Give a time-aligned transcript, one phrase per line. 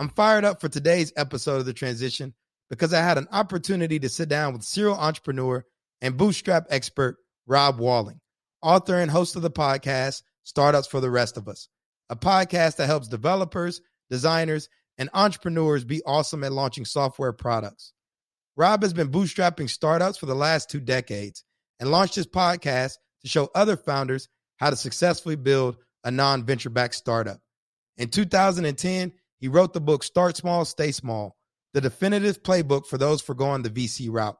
[0.00, 2.32] I'm fired up for today's episode of The Transition
[2.70, 5.62] because I had an opportunity to sit down with serial entrepreneur
[6.00, 8.18] and bootstrap expert Rob Walling,
[8.62, 11.68] author and host of the podcast Startups for the Rest of Us,
[12.08, 17.92] a podcast that helps developers, designers, and entrepreneurs be awesome at launching software products.
[18.56, 21.44] Rob has been bootstrapping startups for the last two decades
[21.78, 26.70] and launched his podcast to show other founders how to successfully build a non venture
[26.70, 27.42] backed startup.
[27.98, 31.36] In 2010, he wrote the book Start Small, Stay Small,
[31.72, 34.36] the definitive playbook for those forgoing the VC route.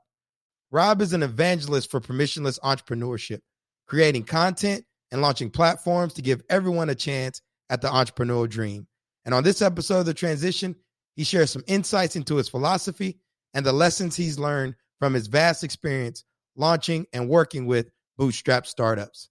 [0.70, 3.40] Rob is an evangelist for permissionless entrepreneurship,
[3.86, 8.86] creating content and launching platforms to give everyone a chance at the entrepreneurial dream.
[9.24, 10.76] And on this episode of The Transition,
[11.16, 13.18] he shares some insights into his philosophy
[13.54, 16.24] and the lessons he's learned from his vast experience
[16.56, 19.28] launching and working with bootstrap startups.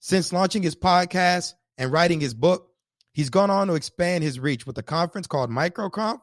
[0.00, 2.69] Since launching his podcast and writing his book,
[3.20, 6.20] he's gone on to expand his reach with a conference called MicroConf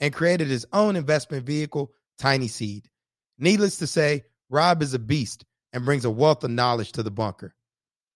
[0.00, 2.88] and created his own investment vehicle, Tiny Seed.
[3.38, 7.10] Needless to say, Rob is a beast and brings a wealth of knowledge to the
[7.10, 7.54] bunker.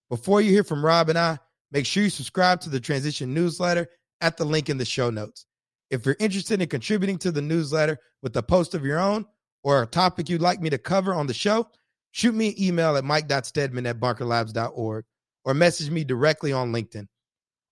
[0.09, 1.41] Before you hear from Rob and I,
[1.73, 3.87] make sure you subscribe to the Transition newsletter
[4.23, 5.45] at the link in the show notes.
[5.91, 9.27] If you're interested in contributing to the newsletter with a post of your own
[9.63, 11.69] or a topic you'd like me to cover on the show,
[12.13, 15.05] shoot me an email at mike.stedman at bunkerlabs.org
[15.45, 17.09] or message me directly on LinkedIn.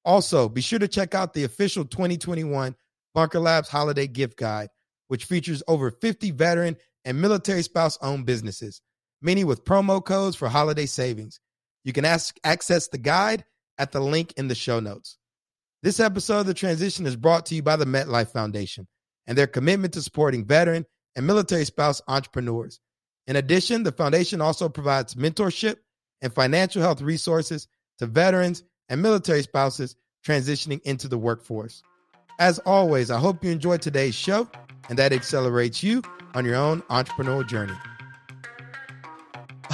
[0.04, 2.74] Also, be sure to check out the official 2021
[3.14, 4.68] Bunker Labs Holiday Gift Guide,
[5.08, 8.80] which features over 50 veteran and military spouse owned businesses,
[9.20, 11.40] many with promo codes for holiday savings.
[11.84, 13.44] You can ask, access the guide
[13.78, 15.18] at the link in the show notes.
[15.82, 18.86] This episode of The Transition is brought to you by the MetLife Foundation
[19.26, 20.84] and their commitment to supporting veteran
[21.16, 22.80] and military spouse entrepreneurs.
[23.26, 25.76] In addition, the foundation also provides mentorship
[26.20, 27.66] and financial health resources
[27.98, 31.82] to veterans and military spouses transitioning into the workforce.
[32.38, 34.48] As always, I hope you enjoyed today's show
[34.90, 36.02] and that accelerates you
[36.34, 37.74] on your own entrepreneurial journey.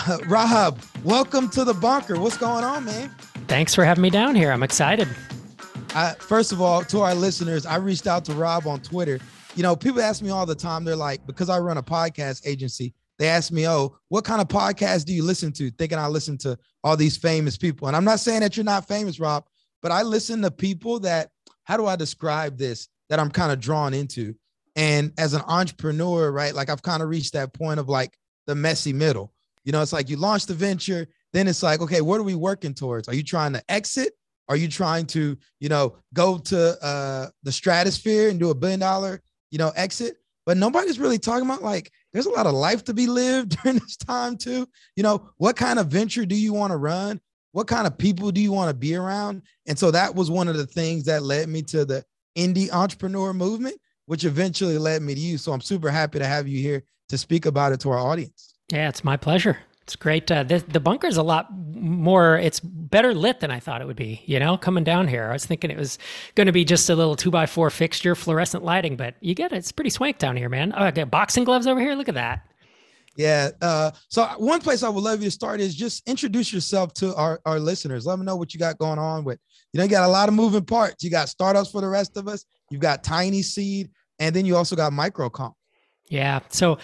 [0.06, 2.20] Uh, Rob, welcome to the bunker.
[2.20, 3.08] What's going on, man?
[3.48, 4.52] Thanks for having me down here.
[4.52, 5.08] I'm excited.
[5.94, 9.18] I, first of all, to our listeners, I reached out to Rob on Twitter.
[9.54, 12.46] You know, people ask me all the time, they're like, because I run a podcast
[12.46, 15.70] agency, they ask me, oh, what kind of podcast do you listen to?
[15.70, 17.88] Thinking I listen to all these famous people.
[17.88, 19.46] And I'm not saying that you're not famous, Rob,
[19.82, 21.30] but I listen to people that,
[21.64, 24.34] how do I describe this, that I'm kind of drawn into?
[24.76, 28.16] And as an entrepreneur, right, like I've kind of reached that point of like
[28.46, 29.32] the messy middle.
[29.64, 32.34] You know, it's like you launch the venture, then it's like, okay, what are we
[32.34, 33.08] working towards?
[33.08, 34.12] Are you trying to exit
[34.48, 38.80] are you trying to, you know, go to uh, the stratosphere and do a billion
[38.80, 40.16] dollar, you know, exit?
[40.44, 43.78] But nobody's really talking about like there's a lot of life to be lived during
[43.78, 44.66] this time too.
[44.96, 47.20] You know, what kind of venture do you want to run?
[47.52, 49.42] What kind of people do you want to be around?
[49.66, 52.04] And so that was one of the things that led me to the
[52.36, 55.38] indie entrepreneur movement, which eventually led me to you.
[55.38, 58.54] So I'm super happy to have you here to speak about it to our audience.
[58.70, 59.58] Yeah, it's my pleasure.
[59.86, 60.28] It's great.
[60.28, 63.86] Uh, the, the bunker is a lot more, it's better lit than I thought it
[63.86, 65.28] would be, you know, coming down here.
[65.28, 65.96] I was thinking it was
[66.34, 69.52] going to be just a little two by four fixture, fluorescent lighting, but you get
[69.52, 69.58] it.
[69.58, 70.72] It's pretty swank down here, man.
[70.76, 71.94] Oh, I got boxing gloves over here.
[71.94, 72.42] Look at that.
[73.16, 73.50] Yeah.
[73.62, 77.14] Uh, so one place I would love you to start is just introduce yourself to
[77.14, 78.06] our, our listeners.
[78.06, 79.38] Let them know what you got going on with,
[79.72, 81.04] you know, you got a lot of moving parts.
[81.04, 82.44] You got startups for the rest of us.
[82.70, 85.52] You've got Tiny Seed, and then you also got MicroConf.
[86.08, 86.40] Yeah.
[86.48, 86.78] So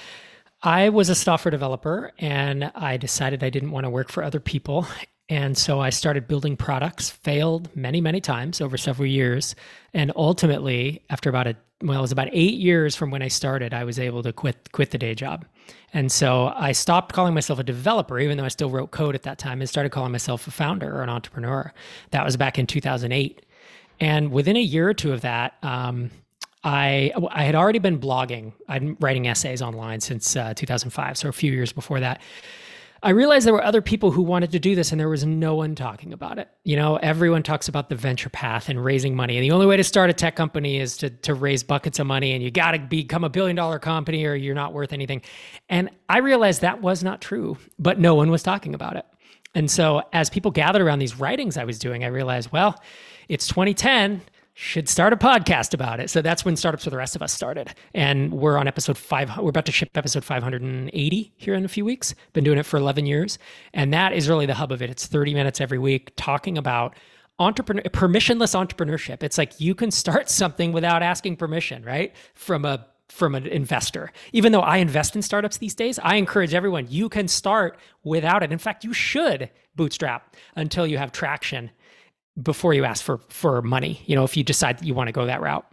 [0.62, 4.40] I was a software developer and I decided I didn't want to work for other
[4.40, 4.86] people.
[5.28, 9.54] And so I started building products, failed many, many times over several years.
[9.94, 13.74] And ultimately, after about a well, it was about eight years from when I started,
[13.74, 15.44] I was able to quit quit the day job.
[15.92, 19.22] And so I stopped calling myself a developer, even though I still wrote code at
[19.22, 21.72] that time, and started calling myself a founder or an entrepreneur.
[22.10, 23.44] That was back in 2008.
[24.00, 26.10] And within a year or two of that, um,
[26.64, 28.52] I I had already been blogging.
[28.68, 32.20] I'm writing essays online since uh, 2005, so a few years before that.
[33.04, 35.56] I realized there were other people who wanted to do this, and there was no
[35.56, 36.48] one talking about it.
[36.62, 39.76] You know, everyone talks about the venture path and raising money, and the only way
[39.76, 42.72] to start a tech company is to to raise buckets of money, and you got
[42.72, 45.22] to become a billion dollar company, or you're not worth anything.
[45.68, 49.04] And I realized that was not true, but no one was talking about it.
[49.54, 52.80] And so, as people gathered around these writings I was doing, I realized, well,
[53.28, 54.22] it's 2010
[54.54, 56.10] should start a podcast about it.
[56.10, 57.74] So that's when Startups for the Rest of Us started.
[57.94, 59.36] And we're on episode five.
[59.38, 62.14] We're about to ship episode 580 here in a few weeks.
[62.32, 63.38] Been doing it for 11 years.
[63.72, 64.90] And that is really the hub of it.
[64.90, 66.94] It's 30 minutes every week talking about
[67.38, 69.22] entrepreneur permissionless entrepreneurship.
[69.22, 72.14] It's like you can start something without asking permission, right?
[72.34, 74.10] From a from an investor.
[74.32, 78.42] Even though I invest in startups these days, I encourage everyone you can start without
[78.42, 78.52] it.
[78.52, 81.70] In fact, you should bootstrap until you have traction
[82.40, 84.02] before you ask for for money.
[84.06, 85.66] You know, if you decide you want to go that route.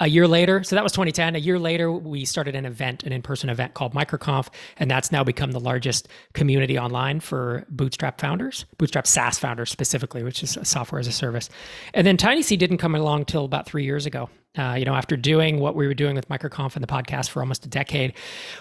[0.00, 1.36] A year later, so that was 2010.
[1.36, 5.22] A year later, we started an event, an in-person event called MicroConf, and that's now
[5.22, 10.98] become the largest community online for Bootstrap founders, Bootstrap SaaS founders specifically, which is software
[10.98, 11.48] as a service.
[11.94, 14.28] And then TinySeed didn't come along till about three years ago.
[14.58, 17.40] Uh, you know, after doing what we were doing with MicroConf and the podcast for
[17.40, 18.14] almost a decade,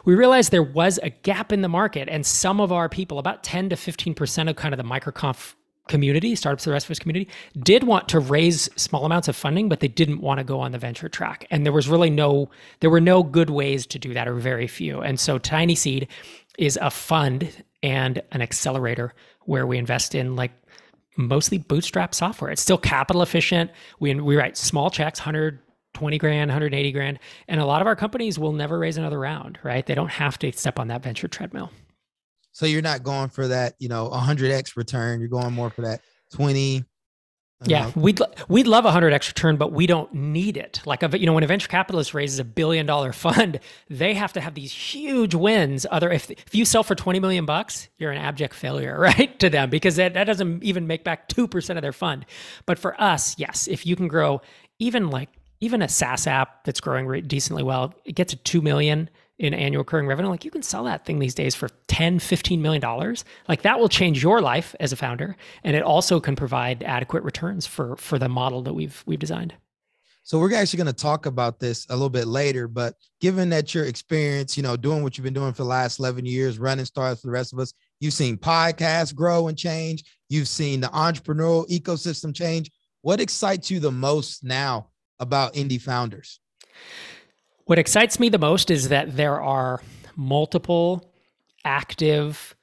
[0.05, 3.43] we realized there was a gap in the market, and some of our people, about
[3.43, 5.55] 10 to 15 percent of kind of the MicroConf
[5.87, 7.29] community, startups, the rest of us community,
[7.59, 10.71] did want to raise small amounts of funding, but they didn't want to go on
[10.71, 11.45] the venture track.
[11.51, 12.49] And there was really no,
[12.79, 15.01] there were no good ways to do that, or very few.
[15.01, 16.07] And so Tiny Seed
[16.57, 19.13] is a fund and an accelerator
[19.45, 20.51] where we invest in like
[21.17, 22.51] mostly bootstrap software.
[22.51, 23.71] It's still capital efficient.
[23.99, 28.37] We we write small checks, 120 grand, 180 grand, and a lot of our companies
[28.39, 29.85] will never raise another round, right?
[29.85, 31.71] They don't have to step on that venture treadmill.
[32.51, 35.19] So you're not going for that, you know, 100x return.
[35.19, 36.01] You're going more for that
[36.33, 36.83] 20.
[37.65, 37.93] Yeah, know.
[37.95, 40.81] we'd we'd love a hundred x return, but we don't need it.
[40.85, 44.33] Like a, you know, when a venture capitalist raises a billion dollar fund, they have
[44.33, 45.85] to have these huge wins.
[45.91, 49.49] Other if if you sell for twenty million bucks, you're an abject failure, right, to
[49.49, 52.25] them because that, that doesn't even make back two percent of their fund.
[52.65, 54.41] But for us, yes, if you can grow
[54.79, 59.09] even like even a SaaS app that's growing decently well, it gets to two million
[59.41, 62.61] in annual recurring revenue, like you can sell that thing these days for 10, 15
[62.61, 63.25] million dollars.
[63.49, 65.35] Like that will change your life as a founder.
[65.63, 69.55] And it also can provide adequate returns for for the model that we've we've designed.
[70.23, 73.73] So we're actually going to talk about this a little bit later, but given that
[73.73, 76.85] your experience, you know, doing what you've been doing for the last 11 years, running
[76.85, 80.03] startups for the rest of us, you've seen podcasts grow and change.
[80.29, 82.69] You've seen the entrepreneurial ecosystem change.
[83.01, 84.89] What excites you the most now
[85.19, 86.39] about indie founders?
[87.65, 89.81] What excites me the most is that there are
[90.15, 91.11] multiple
[91.63, 92.55] active,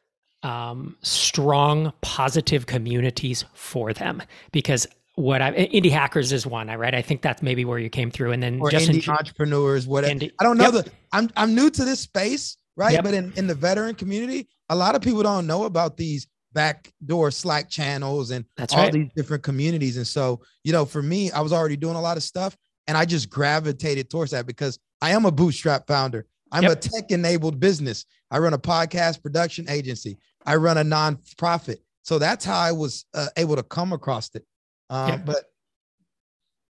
[0.42, 4.22] um, strong, positive communities for them.
[4.52, 6.94] Because what I indie hackers is one, I right?
[6.94, 9.86] I think that's maybe where you came through, and then or just indie in, entrepreneurs.
[9.86, 10.14] Whatever.
[10.14, 10.84] Indie, I don't know yep.
[10.84, 10.92] the.
[11.12, 12.92] I'm I'm new to this space, right?
[12.92, 13.04] Yep.
[13.04, 17.30] But in in the veteran community, a lot of people don't know about these backdoor
[17.30, 18.92] Slack channels and that's all right.
[18.92, 19.96] these different communities.
[19.96, 22.56] And so, you know, for me, I was already doing a lot of stuff,
[22.86, 26.26] and I just gravitated towards that because I am a bootstrap founder.
[26.50, 26.72] I'm yep.
[26.72, 28.06] a tech enabled business.
[28.30, 30.18] I run a podcast production agency.
[30.46, 31.78] I run a nonprofit.
[32.02, 34.44] So that's how I was uh, able to come across it.
[34.90, 35.22] Um.
[35.24, 35.44] But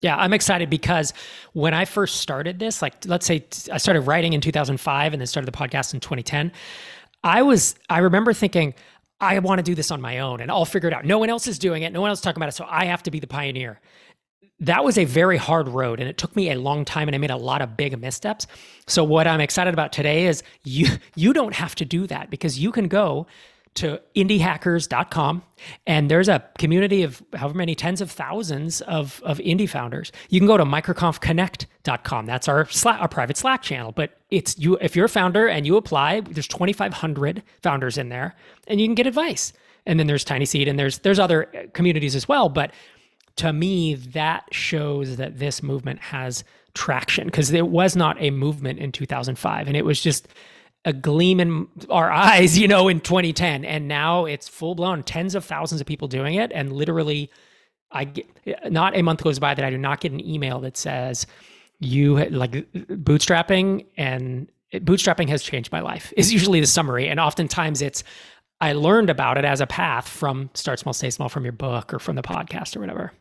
[0.00, 1.12] yeah, I'm excited because
[1.52, 5.26] when I first started this, like let's say I started writing in 2005 and then
[5.26, 6.52] started the podcast in 2010,
[7.24, 8.74] I was, I remember thinking,
[9.20, 11.04] I want to do this on my own and I'll figure it out.
[11.04, 11.92] No one else is doing it.
[11.92, 12.54] No one else is talking about it.
[12.54, 13.81] So I have to be the pioneer
[14.60, 17.19] that was a very hard road and it took me a long time and I
[17.19, 18.46] made a lot of big missteps.
[18.87, 22.58] So what I'm excited about today is you you don't have to do that because
[22.58, 23.26] you can go
[23.75, 25.43] to indiehackers.com
[25.87, 30.10] and there's a community of however many tens of thousands of, of indie founders.
[30.31, 32.27] You can go to microconfconnect.com.
[32.27, 33.93] That's our Slack, our private Slack channel.
[33.93, 38.34] But it's you if you're a founder and you apply, there's 2,500 founders in there
[38.67, 39.53] and you can get advice.
[39.86, 42.48] And then there's tiny seed and there's there's other communities as well.
[42.48, 42.72] But
[43.38, 48.78] to me, that shows that this movement has traction because it was not a movement
[48.78, 50.28] in 2005 and it was just
[50.84, 53.64] a gleam in our eyes, you know, in 2010.
[53.64, 56.52] And now it's full blown tens of thousands of people doing it.
[56.52, 57.30] And literally,
[57.90, 58.26] I get
[58.70, 61.26] not a month goes by that I do not get an email that says,
[61.80, 67.08] you like bootstrapping and bootstrapping has changed my life is usually the summary.
[67.08, 68.04] And oftentimes it's,
[68.60, 71.94] I learned about it as a path from Start Small, Stay Small from your book
[71.94, 73.12] or from the podcast or whatever.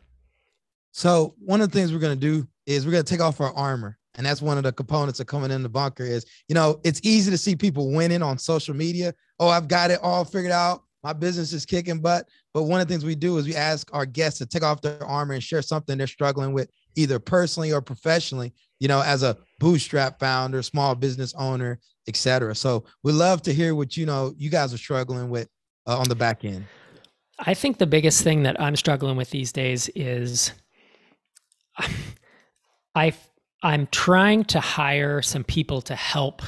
[0.92, 3.40] So one of the things we're going to do is we're going to take off
[3.40, 3.98] our armor.
[4.16, 7.00] And that's one of the components of coming in the bunker is, you know, it's
[7.04, 9.14] easy to see people winning on social media.
[9.38, 10.82] Oh, I've got it all figured out.
[11.04, 12.28] My business is kicking butt.
[12.52, 14.82] But one of the things we do is we ask our guests to take off
[14.82, 19.22] their armor and share something they're struggling with, either personally or professionally, you know, as
[19.22, 21.78] a bootstrap founder, small business owner,
[22.08, 22.56] etc.
[22.56, 25.48] So we love to hear what, you know, you guys are struggling with
[25.86, 26.64] uh, on the back end.
[27.38, 30.52] I think the biggest thing that I'm struggling with these days is
[32.94, 33.12] I
[33.62, 36.42] I'm trying to hire some people to help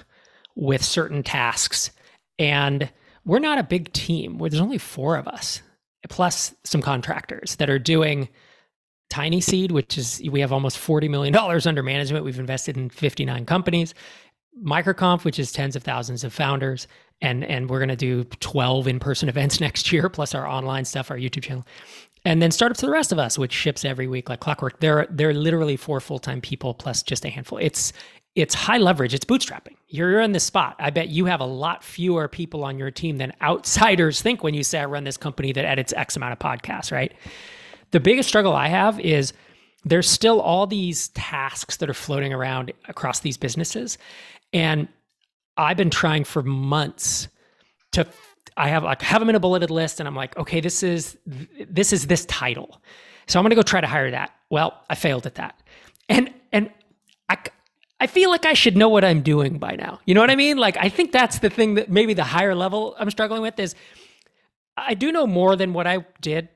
[0.55, 1.91] with certain tasks,
[2.39, 2.91] and
[3.25, 4.39] we're not a big team.
[4.39, 5.63] There's only four of us,
[6.09, 8.29] plus some contractors that are doing
[9.11, 12.25] Tiny Seed, which is we have almost $40 million under management.
[12.25, 13.93] We've invested in 59 companies.
[14.65, 16.87] Microconf, which is tens of thousands of founders,
[17.21, 21.11] and and we're going to do 12 in-person events next year, plus our online stuff,
[21.11, 21.67] our YouTube channel,
[22.25, 24.81] and then startups to the rest of us, which ships every week like clockwork.
[24.81, 27.59] They're they're literally four full-time people plus just a handful.
[27.59, 27.93] It's
[28.37, 29.13] it's high leverage.
[29.13, 29.77] It's bootstrapping.
[29.89, 30.77] You're in this spot.
[30.79, 34.55] I bet you have a lot fewer people on your team than outsiders think when
[34.55, 37.13] you say I run this company that edits X amount of podcasts, right?
[37.91, 39.33] The biggest struggle I have is
[39.85, 43.99] there's still all these tasks that are floating around across these businesses.
[44.53, 44.89] And
[45.57, 47.29] I've been trying for months
[47.93, 48.07] to
[48.57, 51.17] I have like have them in a bulleted list and I'm like, okay, this is
[51.27, 52.81] this is this title.
[53.27, 54.33] So I'm to go try to hire that.
[54.51, 55.61] Well, I failed at that.
[56.09, 56.71] And and
[57.29, 57.39] I
[58.01, 60.01] I feel like I should know what I'm doing by now.
[60.05, 60.57] You know what I mean?
[60.57, 63.75] Like I think that's the thing that maybe the higher level I'm struggling with is
[64.77, 66.49] I do know more than what I did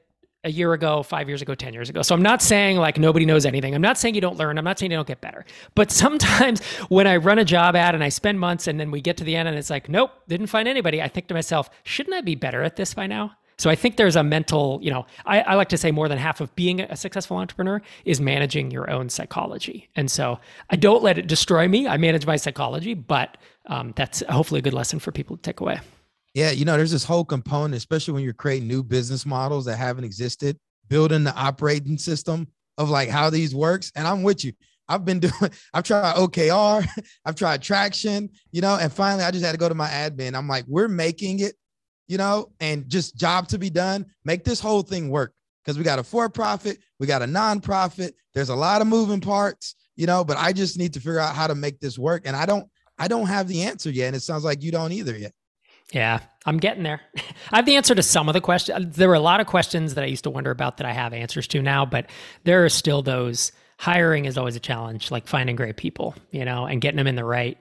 [0.45, 2.03] a year ago, five years ago, 10 years ago.
[2.03, 3.75] So I'm not saying like nobody knows anything.
[3.75, 4.59] I'm not saying you don't learn.
[4.59, 5.45] I'm not saying you don't get better.
[5.75, 9.01] But sometimes when I run a job ad and I spend months and then we
[9.01, 11.71] get to the end and it's like, nope, didn't find anybody, I think to myself,
[11.83, 13.37] shouldn't I be better at this by now?
[13.57, 16.19] So I think there's a mental, you know, I, I, like to say more than
[16.19, 19.89] half of being a successful entrepreneur is managing your own psychology.
[19.95, 21.87] And so I don't let it destroy me.
[21.87, 23.37] I manage my psychology, but
[23.67, 25.79] um, that's hopefully a good lesson for people to take away.
[26.35, 29.76] Yeah, you know, there's this whole component, especially when you're creating new business models that
[29.76, 33.93] haven't existed, building the operating system of like how these works.
[33.95, 34.53] And I'm with you.
[34.88, 36.87] I've been doing, I've tried OKR,
[37.25, 40.35] I've tried traction, you know, and finally I just had to go to my admin.
[40.35, 41.55] I'm like, we're making it
[42.07, 44.07] you know, and just job to be done.
[44.25, 45.33] Make this whole thing work
[45.64, 48.12] because we got a for profit, we got a nonprofit.
[48.35, 51.35] There's a lot of moving parts, you know, but I just need to figure out
[51.35, 52.23] how to make this work.
[52.26, 54.09] And I don't, I don't have the answer yet.
[54.09, 55.33] And it sounds like you don't either yet.
[55.93, 57.00] Yeah, I'm getting there.
[57.53, 58.97] I have the answer to some of the questions.
[58.97, 61.12] There were a lot of questions that I used to wonder about that I have
[61.12, 62.11] answers to now, but
[62.45, 63.53] there are still those.
[63.76, 67.17] Hiring is always a challenge, like finding great people, you know, and getting them in
[67.17, 67.59] the right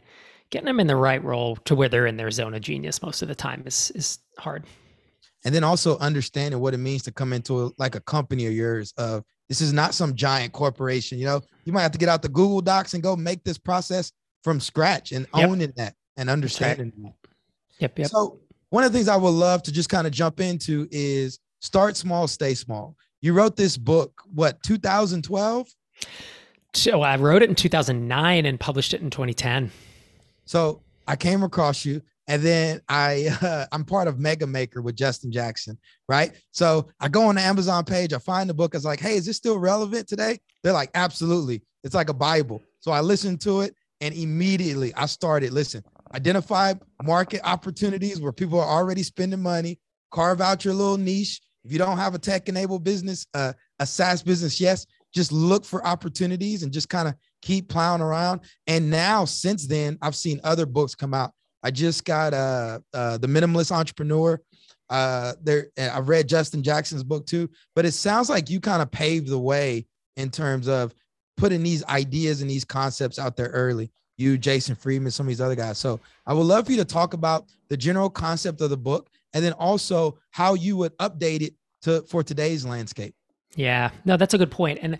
[0.53, 3.23] getting them in the right role to where they're in their zone of genius most
[3.23, 4.63] of the time is is hard.
[5.43, 8.53] And then also understanding what it means to come into a, like a company of
[8.53, 11.17] yours of this is not some giant corporation.
[11.17, 13.57] You know, you might have to get out the Google Docs and go make this
[13.57, 14.11] process
[14.43, 15.49] from scratch and yep.
[15.49, 17.13] owning that and understanding right.
[17.22, 17.22] that.
[17.79, 18.07] Yep, yep.
[18.09, 18.39] So
[18.69, 21.95] one of the things I would love to just kind of jump into is start
[21.95, 22.95] small, stay small.
[23.21, 25.67] You wrote this book, what, 2012?
[26.73, 29.71] So I wrote it in 2009 and published it in 2010.
[30.45, 34.95] So I came across you, and then I uh, I'm part of Mega Maker with
[34.95, 35.77] Justin Jackson,
[36.09, 36.31] right?
[36.51, 38.73] So I go on the Amazon page, I find the book.
[38.73, 40.39] I was like, hey, is this still relevant today?
[40.63, 41.61] They're like, absolutely.
[41.83, 42.61] It's like a Bible.
[42.79, 45.83] So I listened to it, and immediately I started listen.
[46.13, 49.79] Identify market opportunities where people are already spending money.
[50.11, 51.41] Carve out your little niche.
[51.63, 55.85] If you don't have a tech-enabled business, uh, a SaaS business, yes, just look for
[55.85, 58.41] opportunities and just kind of keep plowing around.
[58.67, 61.31] And now, since then, I've seen other books come out.
[61.63, 64.41] I just got uh, uh the Minimalist Entrepreneur.
[64.89, 67.49] Uh, there, I've read Justin Jackson's book too.
[67.75, 70.93] But it sounds like you kind of paved the way in terms of
[71.37, 73.91] putting these ideas and these concepts out there early.
[74.23, 75.77] You, Jason Friedman, some of these other guys.
[75.77, 79.09] So I would love for you to talk about the general concept of the book,
[79.33, 81.53] and then also how you would update it
[81.83, 83.15] to for today's landscape.
[83.55, 84.79] Yeah, no, that's a good point.
[84.81, 84.97] And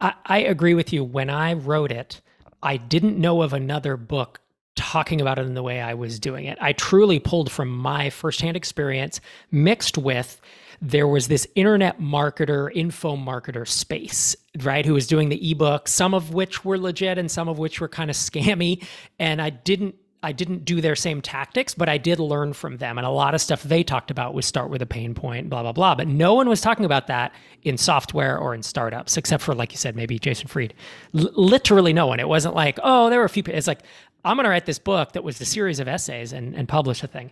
[0.00, 1.04] I, I agree with you.
[1.04, 2.20] When I wrote it,
[2.62, 4.40] I didn't know of another book
[4.76, 6.56] talking about it in the way I was doing it.
[6.60, 10.40] I truly pulled from my firsthand experience mixed with
[10.80, 14.84] there was this internet marketer, info marketer space, right?
[14.84, 17.88] Who was doing the ebook, some of which were legit and some of which were
[17.88, 18.84] kind of scammy.
[19.18, 22.98] And I didn't I didn't do their same tactics, but I did learn from them.
[22.98, 25.62] And a lot of stuff they talked about was start with a pain point, blah,
[25.62, 25.94] blah, blah.
[25.94, 29.72] But no one was talking about that in software or in startups, except for, like
[29.72, 30.74] you said, maybe Jason Fried.
[31.18, 32.20] L- literally no one.
[32.20, 33.42] It wasn't like, oh, there were a few.
[33.46, 33.80] It's like,
[34.22, 37.02] I'm going to write this book that was a series of essays and, and publish
[37.02, 37.30] a thing.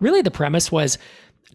[0.00, 0.96] Really, the premise was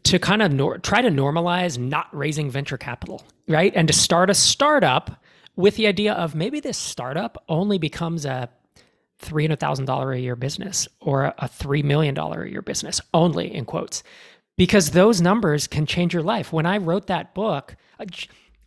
[0.03, 3.73] to kind of nor- try to normalize not raising venture capital, right?
[3.75, 5.23] And to start a startup
[5.55, 8.49] with the idea of maybe this startup only becomes a
[9.21, 14.03] $300,000 a year business or a $3 million a year business, only in quotes,
[14.57, 16.53] because those numbers can change your life.
[16.53, 18.05] When I wrote that book, uh,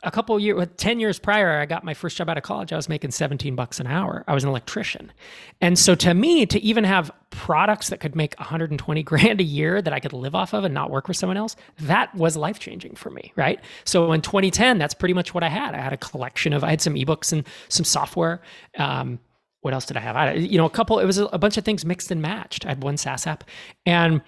[0.02, 2.72] a couple years, 10 years prior, I got my first job out of college.
[2.72, 4.24] I was making 17 bucks an hour.
[4.26, 5.12] I was an electrician.
[5.60, 9.82] And so to me, to even have products that could make 120 grand a year
[9.82, 12.58] that I could live off of and not work for someone else, that was life
[12.58, 13.32] changing for me.
[13.36, 13.60] Right.
[13.84, 15.74] So in 2010, that's pretty much what I had.
[15.74, 18.40] I had a collection of, I had some ebooks and some software.
[18.78, 19.18] Um,
[19.60, 20.16] what else did I have?
[20.16, 22.64] I, you know, a couple, it was a, a bunch of things mixed and matched.
[22.64, 23.44] I had one SaaS app
[23.84, 24.22] and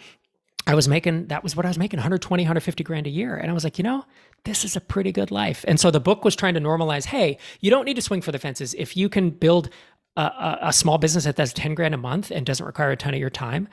[0.67, 3.37] I was making that was what I was making 120, 150 grand a year.
[3.37, 4.05] And I was like, you know,
[4.45, 5.65] this is a pretty good life.
[5.67, 8.33] And so the book was trying to normalize hey, you don't need to swing for
[8.33, 8.75] the fences.
[8.75, 9.71] If you can build
[10.17, 12.97] a, a, a small business that does 10 grand a month and doesn't require a
[12.97, 13.69] ton of your time,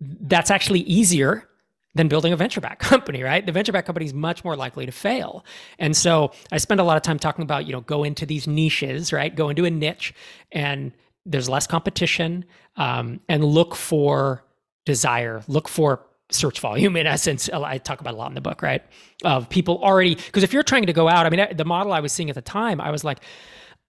[0.00, 1.48] that's actually easier
[1.94, 3.44] than building a venture back company, right?
[3.44, 5.44] The venture back company is much more likely to fail.
[5.78, 8.46] And so I spend a lot of time talking about, you know, go into these
[8.46, 9.34] niches, right?
[9.34, 10.14] Go into a niche
[10.52, 10.92] and
[11.26, 12.44] there's less competition
[12.76, 14.44] um, and look for
[14.86, 18.62] desire, look for search volume in essence i talk about a lot in the book
[18.62, 18.82] right
[19.24, 22.00] of people already because if you're trying to go out i mean the model i
[22.00, 23.20] was seeing at the time i was like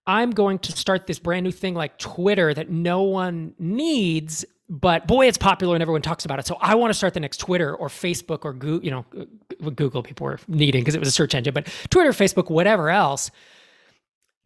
[0.08, 5.08] i'm going to start this brand new thing like twitter that no one needs but
[5.08, 6.48] boy it's popular and everyone talks about it.
[6.48, 9.06] So i want to start the next twitter or facebook or you know
[9.72, 13.32] google people were needing because it was a search engine but twitter facebook whatever else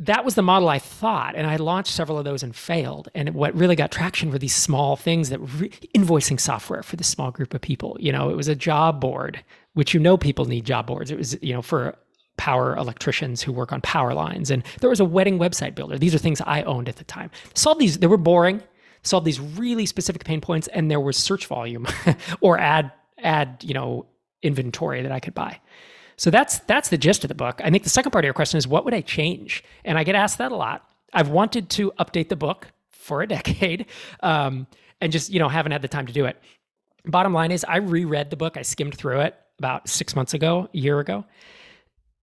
[0.05, 3.09] that was the model I thought, and I launched several of those and failed.
[3.15, 7.07] And what really got traction were these small things that re- invoicing software for this
[7.07, 7.97] small group of people.
[7.99, 9.43] You know, it was a job board,
[9.73, 11.11] which you know people need job boards.
[11.11, 11.95] It was you know for
[12.37, 15.97] power electricians who work on power lines, and there was a wedding website builder.
[15.97, 17.31] These are things I owned at the time.
[17.53, 17.99] Solved these.
[17.99, 18.61] They were boring.
[19.03, 21.87] Solved these really specific pain points, and there was search volume
[22.41, 24.05] or ad ad you know
[24.41, 25.59] inventory that I could buy.
[26.17, 27.61] So that's that's the gist of the book.
[27.63, 29.63] I think the second part of your question is what would I change?
[29.83, 30.87] And I get asked that a lot.
[31.13, 33.87] I've wanted to update the book for a decade,
[34.21, 34.67] um,
[35.01, 36.37] and just you know haven't had the time to do it.
[37.05, 38.55] Bottom line is, I reread the book.
[38.55, 41.25] I skimmed through it about six months ago, a year ago.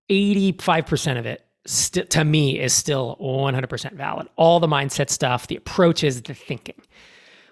[0.09, 4.28] Eighty-five percent of it, st- to me, is still one hundred percent valid.
[4.37, 6.80] All the mindset stuff, the approaches, the thinking.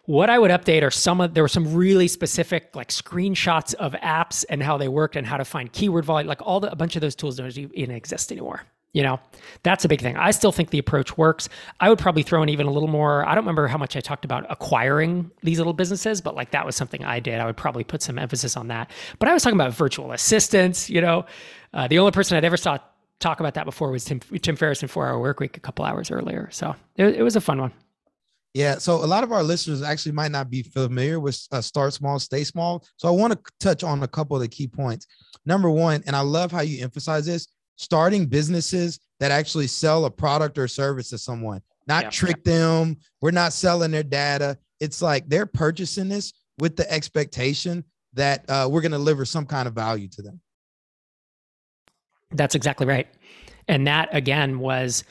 [0.08, 3.92] What I would update are some of there were some really specific like screenshots of
[3.92, 6.26] apps and how they worked and how to find keyword volume.
[6.26, 8.62] Like all the a bunch of those tools don't even exist anymore.
[8.94, 9.20] You know,
[9.64, 10.16] that's a big thing.
[10.16, 11.50] I still think the approach works.
[11.78, 13.22] I would probably throw in even a little more.
[13.28, 16.64] I don't remember how much I talked about acquiring these little businesses, but like that
[16.64, 17.38] was something I did.
[17.38, 18.90] I would probably put some emphasis on that.
[19.18, 20.88] But I was talking about virtual assistants.
[20.88, 21.26] You know,
[21.74, 22.78] uh, the only person I'd ever saw
[23.20, 25.84] talk about that before was Tim, Tim Ferriss in Four Hour Work Week a couple
[25.84, 26.48] hours earlier.
[26.50, 27.74] So it, it was a fun one.
[28.58, 31.92] Yeah, so a lot of our listeners actually might not be familiar with uh, start
[31.92, 32.84] small, stay small.
[32.96, 35.06] So I want to touch on a couple of the key points.
[35.46, 40.10] Number one, and I love how you emphasize this: starting businesses that actually sell a
[40.10, 42.10] product or service to someone, not yeah.
[42.10, 42.96] trick them.
[43.20, 44.58] We're not selling their data.
[44.80, 49.46] It's like they're purchasing this with the expectation that uh, we're going to deliver some
[49.46, 50.40] kind of value to them.
[52.32, 53.06] That's exactly right,
[53.68, 55.04] and that again was.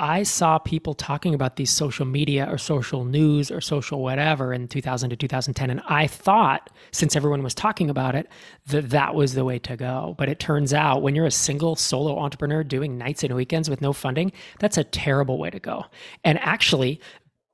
[0.00, 4.66] I saw people talking about these social media or social news or social whatever in
[4.66, 5.68] 2000 to 2010.
[5.68, 8.26] And I thought, since everyone was talking about it,
[8.68, 10.14] that that was the way to go.
[10.16, 13.82] But it turns out when you're a single solo entrepreneur doing nights and weekends with
[13.82, 15.84] no funding, that's a terrible way to go.
[16.24, 16.98] And actually,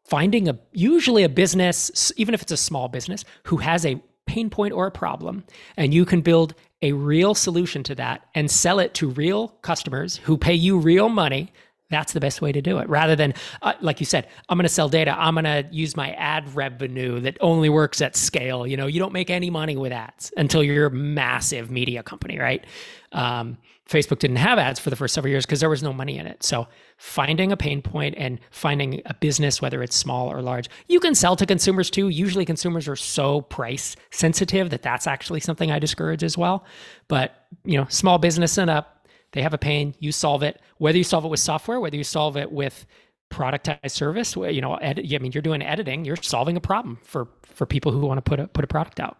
[0.04, 4.50] finding a usually a business, even if it's a small business, who has a pain
[4.50, 5.44] point or a problem,
[5.76, 10.18] and you can build a real solution to that and sell it to real customers
[10.18, 11.52] who pay you real money
[11.88, 12.88] that's the best way to do it.
[12.88, 15.14] Rather than, uh, like you said, I'm going to sell data.
[15.16, 18.66] I'm going to use my ad revenue that only works at scale.
[18.66, 22.38] You know, you don't make any money with ads until you're a massive media company,
[22.38, 22.64] right?
[23.12, 26.18] Um, Facebook didn't have ads for the first several years because there was no money
[26.18, 26.42] in it.
[26.42, 30.98] So finding a pain point and finding a business, whether it's small or large, you
[30.98, 32.08] can sell to consumers too.
[32.08, 36.64] Usually consumers are so price sensitive that that's actually something I discourage as well.
[37.06, 38.95] But, you know, small business and up,
[39.36, 40.60] they have a pain, you solve it.
[40.78, 42.86] Whether you solve it with software, whether you solve it with
[43.30, 47.66] productized service, you know, I mean, you're doing editing, you're solving a problem for for
[47.66, 49.18] people who want to put a put a product out.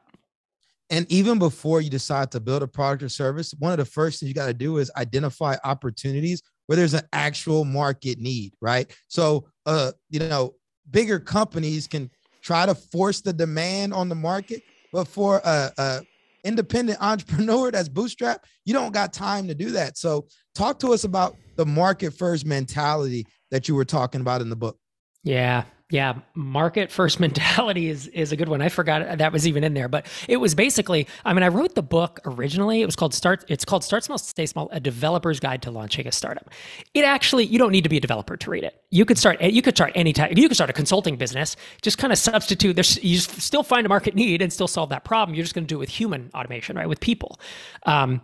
[0.88, 4.20] And even before you decide to build a product or service, one of the first
[4.20, 8.88] things you got to do is identify opportunities where there's an actual market need, right?
[9.08, 10.54] So, uh, you know,
[10.90, 16.00] bigger companies can try to force the demand on the market, but for a, a
[16.46, 19.98] independent entrepreneur that's bootstrap, you don't got time to do that.
[19.98, 24.48] So, talk to us about the market first mentality that you were talking about in
[24.48, 24.78] the book.
[25.22, 28.60] Yeah, yeah, market first mentality is is a good one.
[28.60, 31.06] I forgot that was even in there, but it was basically.
[31.24, 32.82] I mean, I wrote the book originally.
[32.82, 33.44] It was called Start.
[33.48, 36.50] It's called Start Small, Stay Small: A Developer's Guide to Launching a Startup.
[36.94, 38.82] It actually, you don't need to be a developer to read it.
[38.90, 39.40] You could start.
[39.40, 40.36] You could start any type.
[40.36, 41.56] You could start a consulting business.
[41.82, 42.74] Just kind of substitute.
[42.74, 45.36] There's you still find a market need and still solve that problem.
[45.36, 46.88] You're just going to do it with human automation, right?
[46.88, 47.38] With people.
[47.84, 48.22] Um,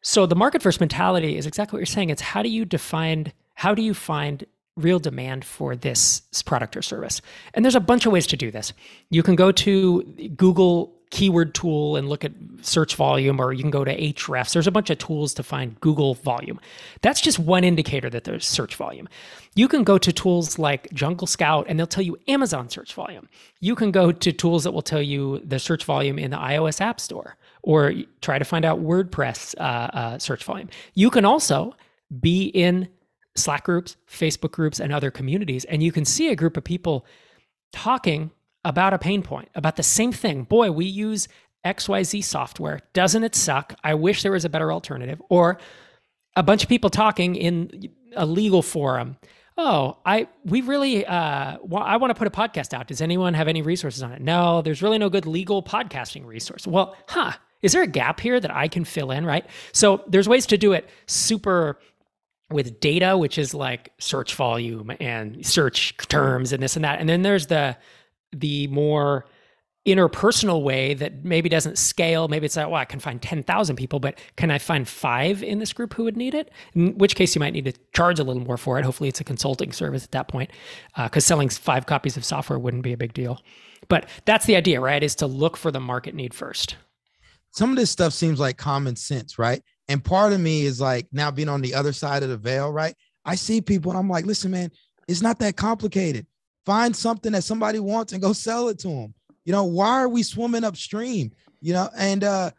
[0.00, 2.10] so the market first mentality is exactly what you're saying.
[2.10, 4.44] It's how do you define how do you find
[4.76, 7.20] real demand for this product or service.
[7.54, 8.72] And there's a bunch of ways to do this.
[9.10, 10.02] You can go to
[10.36, 12.32] Google keyword tool and look at
[12.62, 14.52] search volume, or you can go to Ahrefs.
[14.52, 16.58] There's a bunch of tools to find Google volume.
[17.02, 19.08] That's just one indicator that there's search volume.
[19.54, 23.28] You can go to tools like Jungle Scout and they'll tell you Amazon search volume.
[23.60, 26.80] You can go to tools that will tell you the search volume in the iOS
[26.80, 30.68] App Store or try to find out WordPress uh, uh, search volume.
[30.94, 31.76] You can also
[32.20, 32.88] be in
[33.36, 37.04] Slack groups, Facebook groups, and other communities, and you can see a group of people
[37.72, 38.30] talking
[38.64, 40.44] about a pain point, about the same thing.
[40.44, 41.28] Boy, we use
[41.64, 42.80] XYZ software.
[42.92, 43.74] Doesn't it suck?
[43.82, 45.20] I wish there was a better alternative.
[45.28, 45.58] Or
[46.36, 49.16] a bunch of people talking in a legal forum.
[49.56, 52.88] Oh, I we really uh, I want to put a podcast out.
[52.88, 54.20] Does anyone have any resources on it?
[54.20, 56.66] No, there's really no good legal podcasting resource.
[56.66, 57.32] Well, huh?
[57.62, 59.24] Is there a gap here that I can fill in?
[59.24, 59.46] Right.
[59.72, 61.78] So there's ways to do it super
[62.50, 67.00] with data, which is like search volume and search terms and this and that.
[67.00, 67.76] And then there's the
[68.32, 69.26] the more
[69.86, 72.26] interpersonal way that maybe doesn't scale.
[72.26, 75.58] Maybe it's like, well, I can find 10,000 people, but can I find five in
[75.58, 76.50] this group who would need it?
[76.74, 78.84] In which case you might need to charge a little more for it.
[78.84, 80.50] Hopefully it's a consulting service at that point,
[80.96, 83.42] because uh, selling five copies of software wouldn't be a big deal.
[83.88, 85.02] But that's the idea, right?
[85.02, 86.76] Is to look for the market need first.
[87.50, 89.62] Some of this stuff seems like common sense, right?
[89.88, 92.72] And part of me is like now being on the other side of the veil,
[92.72, 92.94] right?
[93.24, 94.70] I see people and I'm like, listen, man,
[95.08, 96.26] it's not that complicated
[96.64, 99.14] Find something that somebody wants and go sell it to them.
[99.44, 101.32] You know, why are we swimming upstream?
[101.60, 102.50] You know, and uh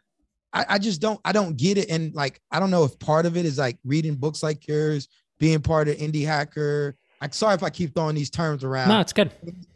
[0.52, 1.90] I, I just don't I don't get it.
[1.90, 5.08] And like I don't know if part of it is like reading books like yours,
[5.38, 6.96] being part of indie hacker.
[7.20, 8.90] I'm sorry if I keep throwing these terms around.
[8.90, 9.32] No, it's good.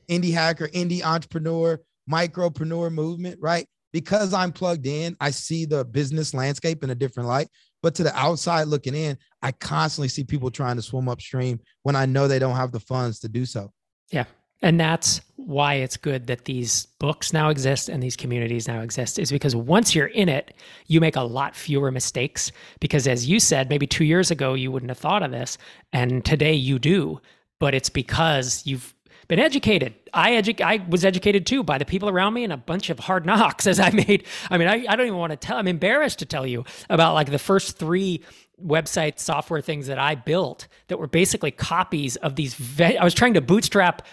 [0.08, 3.66] Indie hacker, indie entrepreneur, micropreneur movement, right?
[3.92, 7.48] Because I'm plugged in, I see the business landscape in a different light.
[7.82, 11.96] But to the outside looking in, I constantly see people trying to swim upstream when
[11.96, 13.72] I know they don't have the funds to do so.
[14.10, 14.26] Yeah.
[14.62, 19.18] And that's why it's good that these books now exist and these communities now exist,
[19.18, 20.52] is because once you're in it,
[20.86, 22.52] you make a lot fewer mistakes.
[22.78, 25.56] Because as you said, maybe two years ago, you wouldn't have thought of this.
[25.94, 27.22] And today you do.
[27.58, 28.94] But it's because you've
[29.30, 29.94] been educated.
[30.12, 32.98] I edu- I was educated too by the people around me and a bunch of
[32.98, 34.26] hard knocks as I made.
[34.50, 35.56] I mean, I, I don't even want to tell.
[35.56, 38.24] I'm embarrassed to tell you about like the first three
[38.60, 42.54] website software things that I built that were basically copies of these.
[42.54, 44.04] Ve- I was trying to bootstrap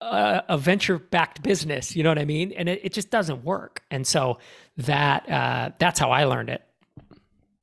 [0.00, 1.94] a, a venture backed business.
[1.94, 2.50] You know what I mean?
[2.50, 3.82] And it, it just doesn't work.
[3.92, 4.38] And so
[4.78, 6.62] that uh, that's how I learned it.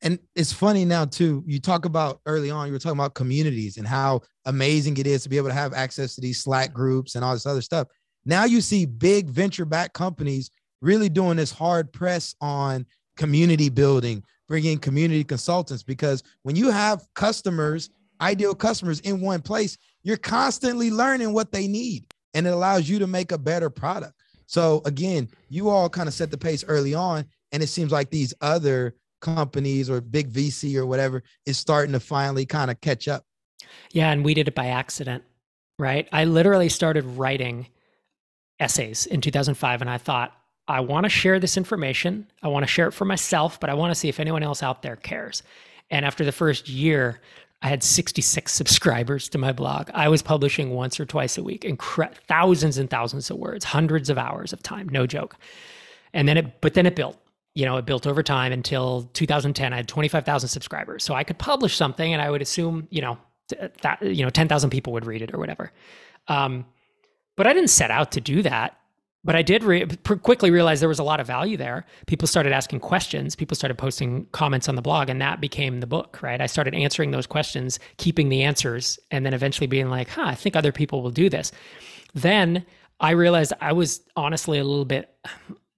[0.03, 1.43] And it's funny now too.
[1.47, 2.67] You talk about early on.
[2.67, 5.73] You were talking about communities and how amazing it is to be able to have
[5.73, 7.87] access to these Slack groups and all this other stuff.
[8.25, 12.85] Now you see big venture backed companies really doing this hard press on
[13.15, 17.89] community building, bringing community consultants because when you have customers,
[18.19, 22.99] ideal customers in one place, you're constantly learning what they need and it allows you
[22.99, 24.13] to make a better product.
[24.47, 28.09] So again, you all kind of set the pace early on and it seems like
[28.09, 33.07] these other companies or big VC or whatever is starting to finally kind of catch
[33.07, 33.23] up.
[33.91, 35.23] Yeah, and we did it by accident,
[35.79, 36.07] right?
[36.11, 37.67] I literally started writing
[38.59, 40.33] essays in 2005 and I thought
[40.67, 42.27] I want to share this information.
[42.43, 44.61] I want to share it for myself, but I want to see if anyone else
[44.61, 45.41] out there cares.
[45.89, 47.19] And after the first year,
[47.61, 49.89] I had 66 subscribers to my blog.
[49.93, 54.09] I was publishing once or twice a week, incre- thousands and thousands of words, hundreds
[54.09, 55.37] of hours of time, no joke.
[56.13, 57.17] And then it, but then it built.
[57.55, 59.73] You know, it built over time until 2010.
[59.73, 63.17] I had 25,000 subscribers, so I could publish something, and I would assume, you know,
[63.81, 65.71] that you know, 10,000 people would read it or whatever.
[66.27, 66.65] Um,
[67.35, 68.77] but I didn't set out to do that
[69.23, 71.85] but I did re- quickly realize there was a lot of value there.
[72.07, 73.35] People started asking questions.
[73.35, 76.41] People started posting comments on the blog, and that became the book, right?
[76.41, 80.35] I started answering those questions, keeping the answers, and then eventually being like, huh, I
[80.35, 81.51] think other people will do this.
[82.13, 82.65] Then
[82.99, 85.15] I realized I was honestly a little bit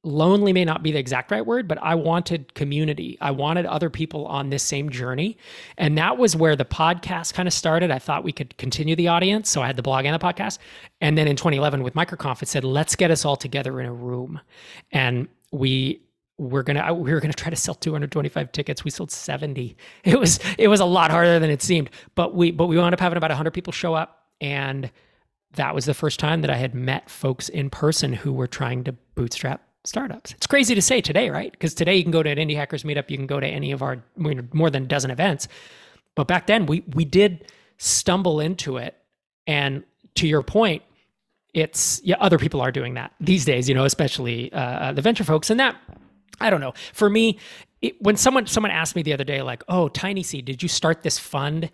[0.06, 3.18] lonely may not be the exact right word, but I wanted community.
[3.20, 5.38] I wanted other people on this same journey.
[5.78, 7.92] And that was where the podcast kind of started.
[7.92, 9.50] I thought we could continue the audience.
[9.50, 10.60] So I had the blog and the podcast.
[11.02, 13.94] And then in 2011 with MicroConf, it said, let's get us all together in a
[13.94, 14.40] room.
[14.92, 16.02] And we
[16.38, 20.38] we're gonna we were gonna try to sell 225 tickets we sold 70 it was
[20.58, 23.16] it was a lot harder than it seemed but we but we wound up having
[23.16, 24.92] about 100 people show up and
[25.54, 28.84] that was the first time that i had met folks in person who were trying
[28.84, 30.34] to bootstrap startups.
[30.34, 31.52] It's crazy to say today, right?
[31.52, 33.72] Because today you can go to an Indie Hackers meetup, you can go to any
[33.72, 35.48] of our more than a dozen events.
[36.16, 38.96] But back then we we did stumble into it.
[39.48, 39.84] And
[40.16, 40.84] to your point,
[41.54, 45.02] it's yeah, other people are doing that these days, you know, especially uh, uh the
[45.02, 45.50] venture folks.
[45.50, 45.76] And that
[46.40, 46.74] I don't know.
[46.94, 47.40] For me,
[47.82, 50.70] it, when someone someone asked me the other day, like, "Oh, Tiny Seed, did you
[50.70, 51.70] start this fund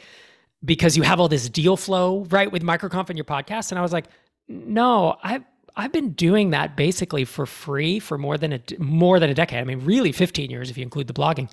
[0.63, 3.81] because you have all this deal flow right with MicroConf and your podcast?" And I
[3.81, 4.05] was like,
[4.47, 5.43] "No, I
[5.75, 9.59] I've been doing that basically for free for more than a more than a decade.
[9.59, 11.49] I mean, really 15 years if you include the blogging.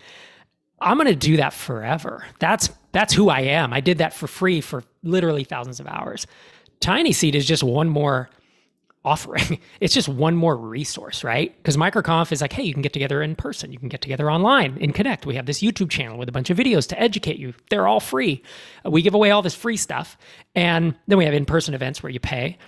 [0.81, 2.25] I'm going to do that forever.
[2.39, 3.73] That's that's who I am.
[3.73, 6.27] I did that for free for literally thousands of hours.
[6.81, 8.31] Tiny Seed is just one more
[9.09, 9.59] offering.
[9.81, 11.57] It's just one more resource, right?
[11.57, 14.31] Because MicroConf is like, hey, you can get together in person, you can get together
[14.31, 15.25] online in Connect.
[15.25, 17.55] We have this YouTube channel with a bunch of videos to educate you.
[17.71, 18.43] They're all free.
[18.85, 20.19] We give away all this free stuff.
[20.55, 22.59] And then we have in person events where you pay,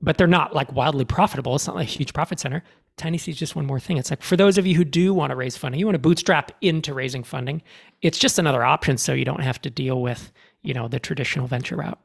[0.00, 1.54] but they're not like wildly profitable.
[1.54, 2.62] It's not like a huge profit center.
[2.96, 3.98] Tiny Seed is just one more thing.
[3.98, 6.00] It's like for those of you who do want to raise funding, you want to
[6.00, 7.62] bootstrap into raising funding,
[8.00, 11.46] it's just another option so you don't have to deal with, you know, the traditional
[11.46, 12.00] venture route.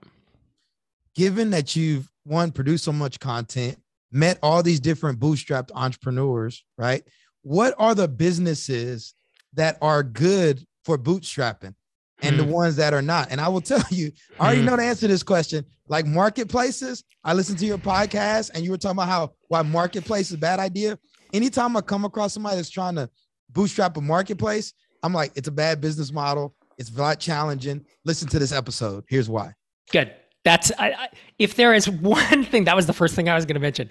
[1.16, 3.78] Given that you've one produced so much content,
[4.12, 7.04] met all these different bootstrapped entrepreneurs, right?
[7.44, 9.14] What are the businesses
[9.54, 11.74] that are good for bootstrapping
[12.22, 12.52] and the hmm.
[12.52, 13.32] ones that are not?
[13.32, 14.68] And I will tell you, I already hmm.
[14.68, 15.66] know the answer to this question.
[15.88, 20.28] Like marketplaces, I listened to your podcast and you were talking about how why marketplace
[20.28, 20.98] is a bad idea.
[21.34, 23.10] Anytime I come across somebody that's trying to
[23.50, 26.56] bootstrap a marketplace, I'm like, it's a bad business model.
[26.78, 27.86] It's a lot challenging.
[28.06, 29.04] Listen to this episode.
[29.08, 29.54] Here's why.
[29.92, 30.14] Good.
[30.44, 33.46] That's I, I, if there is one thing that was the first thing I was
[33.46, 33.90] going to mention.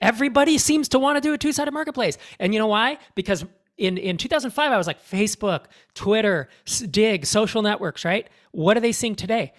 [0.00, 2.98] Everybody seems to want to do a two-sided marketplace, and you know why?
[3.14, 3.44] Because
[3.76, 6.48] in in 2005 I was like Facebook, Twitter,
[6.90, 8.04] Digg, social networks.
[8.04, 8.28] Right?
[8.52, 9.52] What are they seeing today?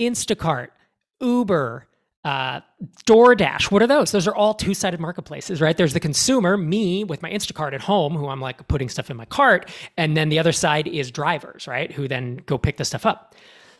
[0.00, 0.68] Instacart,
[1.20, 1.86] Uber,
[2.24, 2.60] uh,
[3.06, 3.70] DoorDash.
[3.70, 4.12] What are those?
[4.12, 5.76] Those are all two sided marketplaces, right?
[5.76, 9.16] There's the consumer, me with my Instacart at home, who I'm like putting stuff in
[9.16, 9.68] my cart.
[9.96, 11.90] And then the other side is drivers, right?
[11.92, 13.34] Who then go pick the stuff up.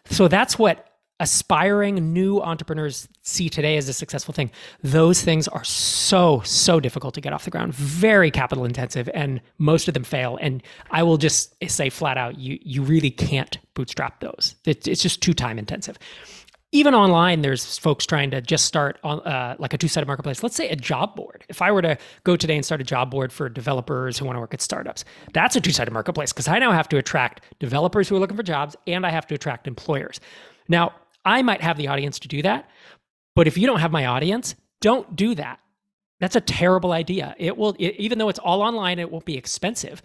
[0.07, 0.92] So that's what
[1.23, 4.51] aspiring new entrepreneurs see today as a successful thing.
[4.83, 7.75] Those things are so so difficult to get off the ground.
[7.75, 10.37] Very capital intensive and most of them fail.
[10.43, 14.57] And i will just say flat out you you really can't bootstrap those.
[14.67, 15.97] It's just too time intensive.
[16.73, 20.43] Even online there's folks trying to just start on uh, like a two-sided marketplace.
[20.43, 21.45] Let's say a job board.
[21.49, 24.35] If i were to go today and start a job board for developers who want
[24.35, 28.09] to work at startups that's a two-sided marketplace because i now have to attract developers
[28.09, 30.19] who are looking for jobs and i have to attract employers.
[30.69, 30.93] Now
[31.25, 32.69] I might have the audience to do that.
[33.35, 35.61] But if you don't have my audience, don't do that.
[36.21, 37.35] That's a terrible idea.
[37.39, 40.03] It will, it, even though it's all online, it won't be expensive.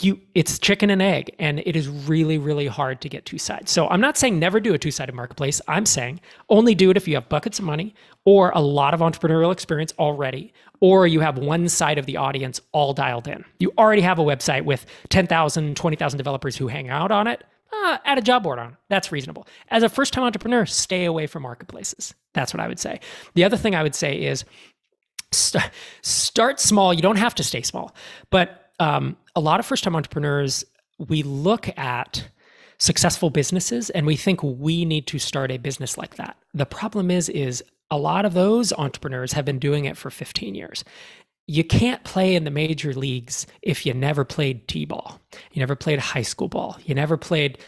[0.00, 3.70] You, it's chicken and egg, and it is really, really hard to get two sides.
[3.70, 5.60] So I'm not saying never do a two sided marketplace.
[5.68, 7.94] I'm saying only do it if you have buckets of money
[8.24, 12.62] or a lot of entrepreneurial experience already, or you have one side of the audience
[12.72, 13.44] all dialed in.
[13.58, 17.98] You already have a website with 10,000, 20,000 developers who hang out on it uh,
[18.04, 18.76] add a job board on.
[18.88, 19.46] That's reasonable.
[19.68, 22.14] As a first time entrepreneur, stay away from marketplaces.
[22.34, 23.00] That's what I would say.
[23.34, 24.44] The other thing I would say is
[25.32, 25.70] st-
[26.02, 26.94] start small.
[26.94, 27.94] You don't have to stay small,
[28.30, 30.64] but um, a lot of first time entrepreneurs,
[30.98, 32.28] we look at
[32.78, 36.36] successful businesses and we think we need to start a business like that.
[36.54, 40.54] The problem is, is a lot of those entrepreneurs have been doing it for 15
[40.54, 40.84] years
[41.50, 45.20] you can't play in the major leagues if you never played t-ball.
[45.52, 46.78] You never played high school ball.
[46.84, 47.58] You never played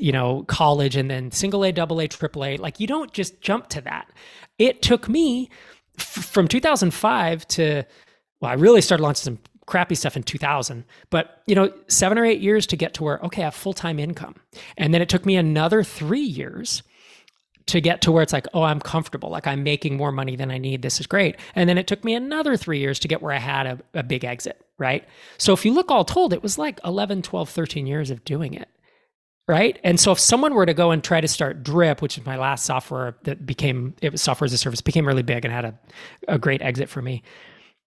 [0.00, 2.56] you know college and then single a double a triple a.
[2.58, 4.08] Like you don't just jump to that.
[4.58, 5.50] It took me
[5.98, 7.84] f- from 2005 to
[8.40, 12.24] well i really started launching some crappy stuff in 2000 but you know seven or
[12.24, 14.34] eight years to get to where okay i have full-time income.
[14.76, 16.82] And then it took me another three years
[17.66, 19.30] to get to where it's like, oh, I'm comfortable.
[19.30, 20.82] Like I'm making more money than I need.
[20.82, 21.36] This is great.
[21.54, 24.02] And then it took me another three years to get where I had a, a
[24.02, 25.04] big exit, right?
[25.38, 28.54] So if you look all told, it was like 11, 12, 13 years of doing
[28.54, 28.68] it.
[29.46, 29.78] Right.
[29.84, 32.36] And so if someone were to go and try to start Drip, which is my
[32.36, 35.66] last software that became, it was software as a service, became really big and had
[35.66, 35.78] a,
[36.28, 37.22] a great exit for me,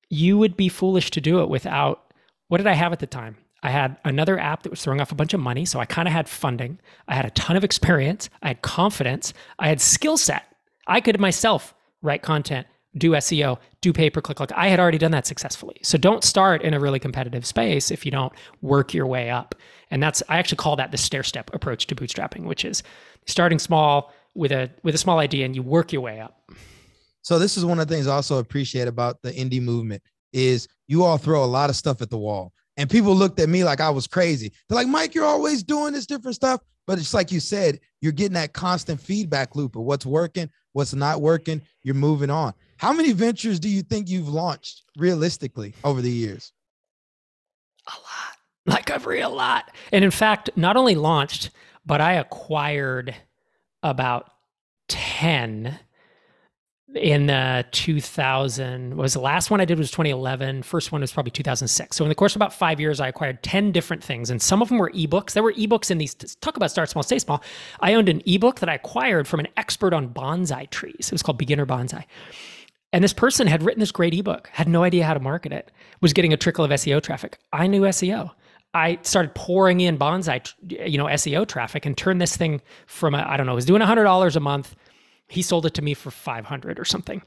[0.10, 2.14] you would be foolish to do it without,
[2.48, 3.38] what did I have at the time?
[3.64, 5.66] I had another app that was throwing off a bunch of money.
[5.66, 6.80] So I kind of had funding.
[7.08, 8.30] I had a ton of experience.
[8.42, 9.34] I had confidence.
[9.60, 10.46] I had skill set.
[10.88, 12.68] I could myself write content,
[12.98, 14.40] do SEO, do pay per click.
[14.40, 15.78] Like I had already done that successfully.
[15.84, 19.56] So don't start in a really competitive space if you don't work your way up.
[19.90, 22.84] And that's I actually call that the stair step approach to bootstrapping, which is
[23.26, 26.50] starting small with a with a small idea and you work your way up.
[27.22, 30.68] So this is one of the things I also appreciate about the indie movement is
[30.88, 32.54] you all throw a lot of stuff at the wall.
[32.78, 34.52] And people looked at me like I was crazy.
[34.70, 36.62] They're like, Mike, you're always doing this different stuff.
[36.86, 40.94] But it's like you said, you're getting that constant feedback loop of what's working, what's
[40.94, 41.62] not working.
[41.84, 42.54] You're moving on.
[42.78, 46.54] How many ventures do you think you've launched realistically over the years?
[47.88, 48.38] A lot,
[48.74, 49.72] like a real lot.
[49.92, 51.50] And in fact, not only launched,
[51.86, 53.16] but I acquired
[53.84, 54.32] about
[54.88, 55.78] 10
[56.98, 60.64] in uh, 2000 was the last one I did was 2011.
[60.64, 61.96] First one was probably 2006.
[61.96, 64.62] So in the course of about five years, I acquired 10 different things, and some
[64.62, 65.32] of them were ebooks.
[65.32, 66.14] There were ebooks in these.
[66.14, 67.44] Talk about start small, stay small.
[67.80, 71.08] I owned an ebook that I acquired from an expert on bonsai trees.
[71.08, 72.04] It was called Beginner Bonsai.
[72.94, 75.72] And this person had written this great ebook, had no idea how to market it,
[76.02, 77.38] was getting a trickle of SEO traffic.
[77.52, 78.32] I knew SEO.
[78.74, 80.54] I started pouring in bonsai,
[80.88, 84.36] you know, SEO traffic and turned this thing from I don't know, was doing $100
[84.36, 84.76] a month.
[85.28, 87.22] He sold it to me for 500 or something.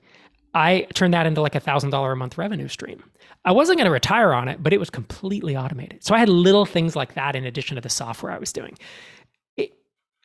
[0.54, 3.02] I turned that into like a thousand dollar a month revenue stream.
[3.44, 6.04] I wasn't going to retire on it, but it was completely automated.
[6.04, 8.76] So I had little things like that in addition to the software I was doing.
[9.56, 9.72] It,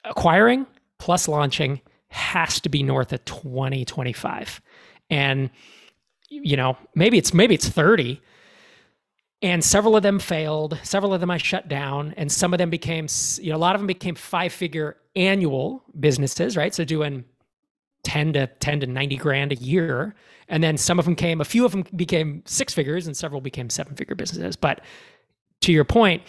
[0.04, 0.66] acquiring
[0.98, 4.62] plus launching has to be north of 20, 25.
[5.10, 5.50] And
[6.30, 8.22] you know, maybe it's maybe it's 30.
[9.42, 10.80] And several of them failed.
[10.82, 13.08] Several of them I shut down, and some of them became,
[13.40, 16.74] you know, a lot of them became five-figure annual businesses, right?
[16.74, 17.26] So doing
[18.06, 20.16] 10 to 10 to 90 grand a year.
[20.48, 23.42] And then some of them came, a few of them became six figures and several
[23.42, 24.56] became seven figure businesses.
[24.56, 24.82] But
[25.62, 26.22] to your point,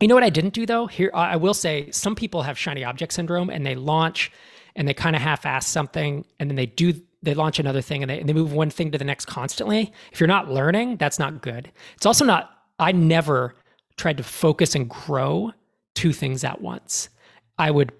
[0.00, 0.86] you know what I didn't do though?
[0.86, 4.30] Here, I will say some people have shiny object syndrome and they launch
[4.76, 8.02] and they kind of half ass something and then they do, they launch another thing
[8.02, 9.92] and they, and they move one thing to the next constantly.
[10.12, 11.72] If you're not learning, that's not good.
[11.96, 13.56] It's also not, I never
[13.96, 15.52] tried to focus and grow
[15.94, 17.08] two things at once.
[17.58, 17.90] I would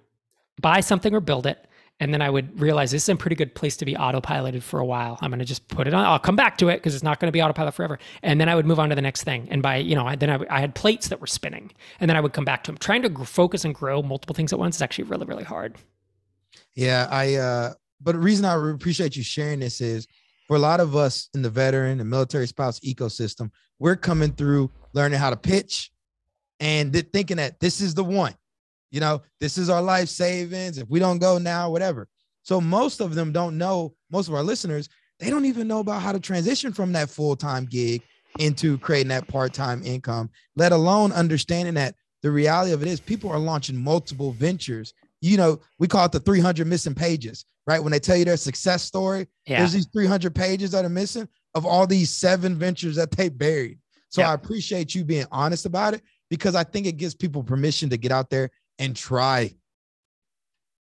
[0.61, 1.68] buy something or build it
[2.01, 4.79] and then I would realize this is a pretty good place to be autopiloted for
[4.79, 5.19] a while.
[5.21, 6.05] I'm going to just put it on.
[6.05, 7.99] I'll come back to it because it's not going to be autopilot forever.
[8.23, 9.49] And then I would move on to the next thing.
[9.51, 12.21] And by, you know, then I, I had plates that were spinning and then I
[12.21, 12.79] would come back to them.
[12.79, 15.77] Trying to focus and grow multiple things at once is actually really, really hard.
[16.75, 17.09] Yeah.
[17.11, 20.07] I, uh, but the reason I appreciate you sharing this is
[20.47, 24.71] for a lot of us in the veteran and military spouse ecosystem, we're coming through
[24.93, 25.91] learning how to pitch
[26.61, 28.35] and thinking that this is the one
[28.91, 30.79] you know, this is our life savings.
[30.79, 32.09] If we don't go now, whatever.
[32.43, 34.89] So most of them don't know, most of our listeners,
[35.21, 38.03] they don't even know about how to transition from that full-time gig
[38.39, 43.31] into creating that part-time income, let alone understanding that the reality of it is people
[43.31, 44.95] are launching multiple ventures.
[45.21, 47.83] You know, we call it the 300 missing pages, right?
[47.83, 49.59] When they tell you their success story, yeah.
[49.59, 53.79] there's these 300 pages that are missing of all these seven ventures that they buried.
[54.11, 54.31] So yeah.
[54.31, 57.97] I appreciate you being honest about it because I think it gives people permission to
[57.97, 59.55] get out there and try.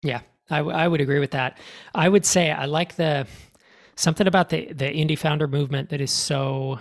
[0.02, 1.60] Yeah, I, w- I would agree with that.
[1.94, 3.28] I would say I like the
[3.96, 6.80] something about the the indie founder movement that is so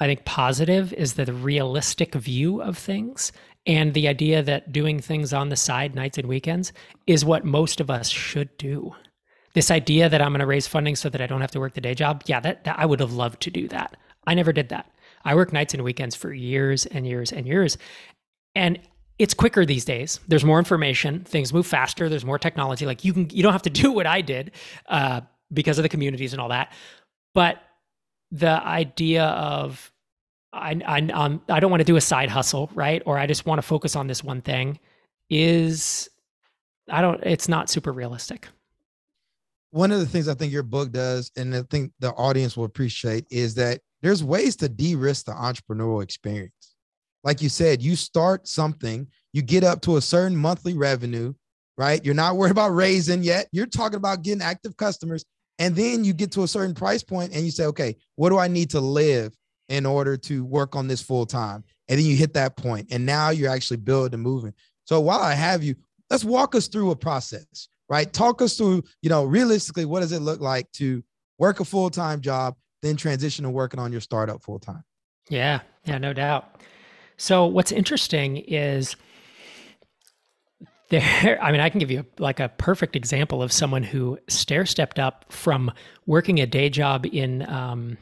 [0.00, 3.30] I think positive is the realistic view of things
[3.66, 6.72] and the idea that doing things on the side nights and weekends
[7.06, 8.94] is what most of us should do.
[9.54, 11.74] This idea that I'm going to raise funding so that I don't have to work
[11.74, 13.96] the day job, yeah, that, that I would have loved to do that.
[14.26, 14.90] I never did that.
[15.24, 17.78] I worked nights and weekends for years and years and years.
[18.56, 18.80] And
[19.22, 20.18] it's quicker these days.
[20.26, 21.22] There's more information.
[21.22, 22.08] Things move faster.
[22.08, 22.86] There's more technology.
[22.86, 24.50] Like you can, you don't have to do what I did
[24.88, 25.20] uh,
[25.52, 26.72] because of the communities and all that.
[27.32, 27.62] But
[28.32, 29.92] the idea of
[30.52, 33.00] I, I, um, I don't want to do a side hustle, right?
[33.06, 34.80] Or I just want to focus on this one thing
[35.30, 36.10] is,
[36.90, 38.48] I don't, it's not super realistic.
[39.70, 42.64] One of the things I think your book does, and I think the audience will
[42.64, 46.61] appreciate, is that there's ways to de risk the entrepreneurial experience
[47.24, 51.32] like you said, you start something, you get up to a certain monthly revenue,
[51.78, 52.04] right?
[52.04, 53.48] You're not worried about raising yet.
[53.52, 55.24] You're talking about getting active customers.
[55.58, 58.38] And then you get to a certain price point and you say, okay, what do
[58.38, 59.32] I need to live
[59.68, 61.64] in order to work on this full time?
[61.88, 64.54] And then you hit that point, and now you're actually building and moving.
[64.84, 65.74] So while I have you,
[66.10, 68.10] let's walk us through a process, right?
[68.12, 71.02] Talk us through, you know, realistically, what does it look like to
[71.38, 74.82] work a full time job, then transition to working on your startup full time?
[75.28, 76.62] Yeah, yeah, no doubt.
[77.22, 78.96] So what's interesting is
[80.88, 84.66] there i mean i can give you like a perfect example of someone who stair
[84.66, 85.70] stepped up from
[86.04, 87.96] working a day job in um,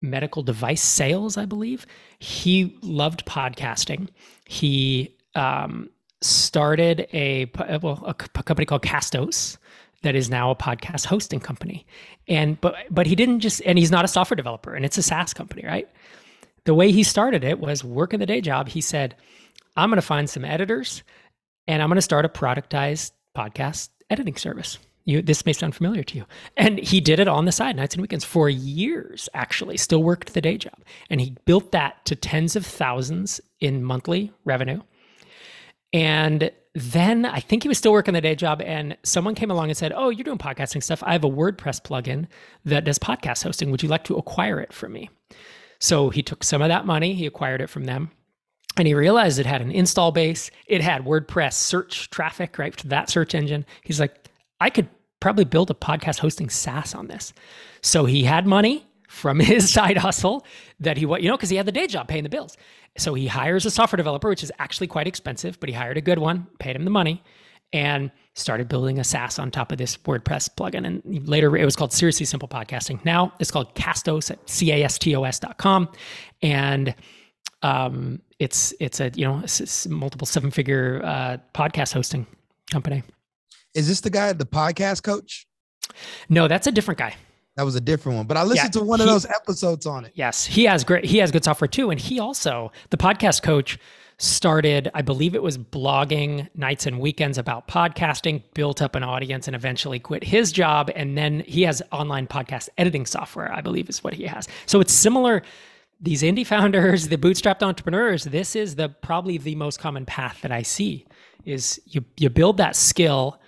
[0.00, 1.86] medical device sales i believe.
[2.20, 4.08] He loved podcasting.
[4.44, 5.90] He um,
[6.20, 7.50] started a
[7.82, 9.58] well a, a company called castos
[10.02, 11.84] that is now a podcast hosting company.
[12.28, 15.02] And but but he didn't just and he's not a software developer and it's a
[15.02, 15.88] saas company right
[16.70, 18.68] the way he started it was working the day job.
[18.68, 19.16] He said,
[19.76, 21.02] I'm going to find some editors
[21.66, 24.78] and I'm going to start a productized podcast editing service.
[25.04, 26.26] You, this may sound familiar to you.
[26.56, 30.32] And he did it on the side, nights and weekends, for years, actually, still worked
[30.32, 30.78] the day job.
[31.10, 34.80] And he built that to tens of thousands in monthly revenue.
[35.92, 39.70] And then I think he was still working the day job, and someone came along
[39.70, 41.02] and said, Oh, you're doing podcasting stuff.
[41.04, 42.28] I have a WordPress plugin
[42.64, 43.72] that does podcast hosting.
[43.72, 45.10] Would you like to acquire it from me?
[45.80, 48.10] So he took some of that money, he acquired it from them,
[48.76, 50.50] and he realized it had an install base.
[50.66, 53.64] It had WordPress search traffic, right, to that search engine.
[53.82, 54.28] He's like,
[54.60, 54.88] I could
[55.20, 57.32] probably build a podcast hosting SaaS on this.
[57.82, 60.46] So he had money from his side hustle
[60.80, 62.56] that he, you know, because he had the day job paying the bills.
[62.96, 66.02] So he hires a software developer, which is actually quite expensive, but he hired a
[66.02, 67.22] good one, paid him the money.
[67.72, 70.86] And started building a SaaS on top of this WordPress plugin.
[70.86, 73.04] And later it was called Seriously Simple Podcasting.
[73.04, 75.88] Now it's called Castos at C-A-S-T-O-S.com.
[76.42, 76.94] And
[77.62, 82.26] um, it's it's a you know it's multiple seven figure uh, podcast hosting
[82.70, 83.02] company.
[83.74, 85.46] Is this the guy, the podcast coach?
[86.28, 87.14] No, that's a different guy.
[87.56, 89.84] That was a different one, but I listened yeah, to one he, of those episodes
[89.84, 90.12] on it.
[90.14, 91.04] Yes, he has great.
[91.04, 93.78] He has good software too, and he also the podcast coach
[94.20, 94.90] started.
[94.94, 99.56] I believe it was blogging nights and weekends about podcasting, built up an audience, and
[99.56, 100.90] eventually quit his job.
[100.94, 103.50] And then he has online podcast editing software.
[103.52, 104.46] I believe is what he has.
[104.66, 105.42] So it's similar
[106.00, 110.52] these indie founders, the bootstrapped entrepreneurs, this is the probably the most common path that
[110.52, 111.06] I see
[111.46, 113.40] is you you build that skill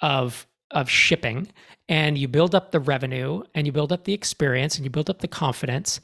[0.00, 1.48] of of shipping
[1.88, 5.10] and you build up the revenue and you build up the experience and you build
[5.10, 6.00] up the confidence.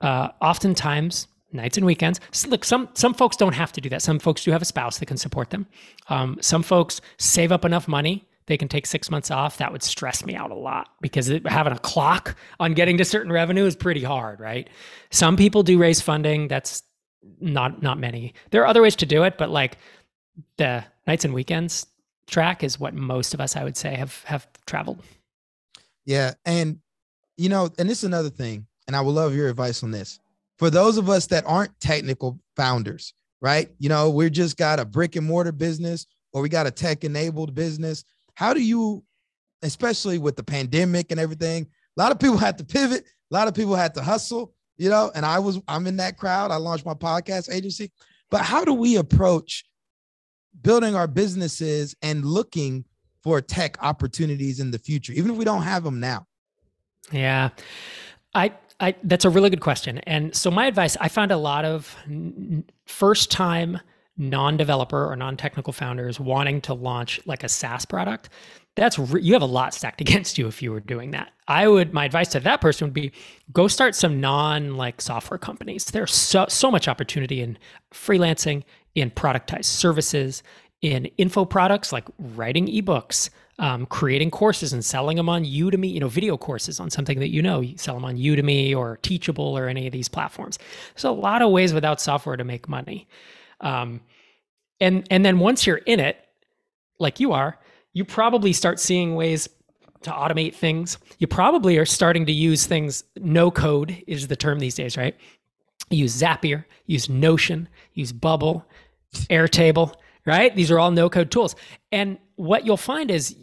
[0.00, 2.20] Uh, oftentimes nights and weekends.
[2.46, 4.02] look, some some folks don't have to do that.
[4.02, 5.66] Some folks do have a spouse that can support them.
[6.08, 9.82] Um, some folks save up enough money they can take six months off, that would
[9.82, 13.66] stress me out a lot because it, having a clock on getting to certain revenue
[13.66, 14.68] is pretty hard, right?
[15.10, 16.48] Some people do raise funding.
[16.48, 16.82] That's
[17.40, 18.32] not not many.
[18.50, 19.76] There are other ways to do it, but like
[20.56, 21.86] the nights and weekends
[22.26, 25.02] track is what most of us, I would say, have have traveled.
[26.06, 26.78] Yeah, and
[27.36, 30.20] you know, and this is another thing, and I would love your advice on this.
[30.58, 33.70] For those of us that aren't technical founders, right?
[33.78, 37.04] You know, we're just got a brick and mortar business or we got a tech
[37.04, 38.04] enabled business
[38.38, 39.02] how do you,
[39.64, 43.48] especially with the pandemic and everything, a lot of people had to pivot, a lot
[43.48, 46.52] of people had to hustle, you know, and I was, I'm in that crowd.
[46.52, 47.90] I launched my podcast agency.
[48.30, 49.64] But how do we approach
[50.62, 52.84] building our businesses and looking
[53.24, 56.24] for tech opportunities in the future, even if we don't have them now?
[57.10, 57.48] Yeah.
[58.36, 59.98] I, I, that's a really good question.
[59.98, 61.96] And so my advice, I found a lot of
[62.86, 63.80] first time
[64.18, 68.28] non-developer or non-technical founders wanting to launch like a SaaS product,
[68.74, 71.32] that's re- you have a lot stacked against you if you were doing that.
[71.46, 73.12] I would my advice to that person would be
[73.52, 75.86] go start some non like software companies.
[75.86, 77.58] There's so so much opportunity in
[77.92, 78.64] freelancing,
[78.94, 80.42] in productized services,
[80.82, 86.00] in info products like writing ebooks, um, creating courses and selling them on Udemy, you
[86.00, 89.56] know, video courses on something that you know, you sell them on Udemy or Teachable
[89.58, 90.58] or any of these platforms.
[90.94, 93.08] There's a lot of ways without software to make money.
[93.60, 94.00] Um,
[94.80, 96.24] and and then once you're in it,
[97.00, 97.58] like you are,
[97.92, 99.48] you probably start seeing ways
[100.02, 100.98] to automate things.
[101.18, 103.02] You probably are starting to use things.
[103.16, 105.16] No code is the term these days, right?
[105.90, 108.66] use Zapier, use Notion, use Bubble,
[109.30, 109.94] Airtable,
[110.26, 110.54] right?
[110.54, 111.56] These are all no code tools.
[111.92, 113.36] And what you'll find is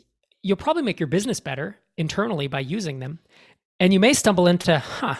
[0.45, 3.17] you'll probably make your business better internally by using them.
[3.79, 5.15] And you may stumble into, huh,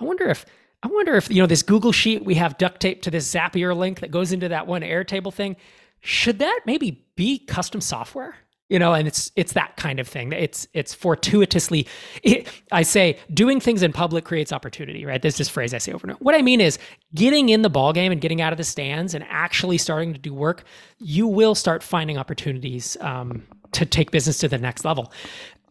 [0.00, 0.46] I wonder if
[0.82, 3.76] I wonder if, you know, this Google Sheet we have duct taped to this Zapier
[3.76, 5.56] link that goes into that one Airtable thing,
[6.00, 8.34] should that maybe be custom software?
[8.70, 10.32] You know, and it's it's that kind of thing.
[10.32, 11.86] It's it's fortuitously.
[12.22, 15.20] It, I say doing things in public creates opportunity, right?
[15.20, 16.24] This is this phrase I say over and over.
[16.24, 16.78] What I mean is
[17.14, 20.18] getting in the ball game and getting out of the stands and actually starting to
[20.18, 20.64] do work.
[20.98, 23.42] You will start finding opportunities um,
[23.72, 25.12] to take business to the next level.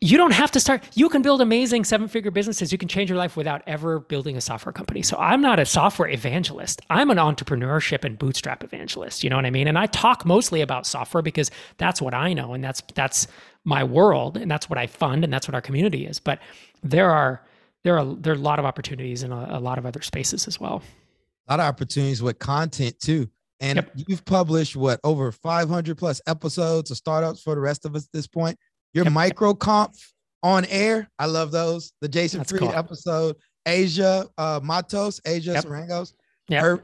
[0.02, 2.72] You don't have to start you can build amazing seven figure businesses.
[2.72, 5.02] You can change your life without ever building a software company.
[5.02, 6.82] So i'm not a software evangelist.
[6.90, 9.68] I'm an entrepreneurship and bootstrap evangelist you know what i mean?
[9.68, 13.28] And i talk mostly about software because that's what i know and that's that's
[13.66, 16.20] my world and that's what i fund and that's what our community is.
[16.20, 16.40] But
[16.82, 17.44] there are
[17.84, 20.48] there are there are a lot of opportunities in a, a lot of other spaces
[20.48, 20.82] as well.
[21.50, 23.30] A lot of opportunities with content too
[23.60, 23.92] and yep.
[23.96, 28.12] you've published what over 500 plus episodes of startups for the rest of us at
[28.14, 28.58] this point
[28.94, 29.14] your yep.
[29.14, 29.96] MicroConf
[30.44, 31.10] on air.
[31.20, 31.94] I love those.
[32.02, 32.72] The Jason That's Fried cool.
[32.72, 33.36] episode,
[33.66, 35.66] Asia uh, Matos, Asia yep.
[35.66, 36.14] Sarangos.
[36.48, 36.78] Yeah.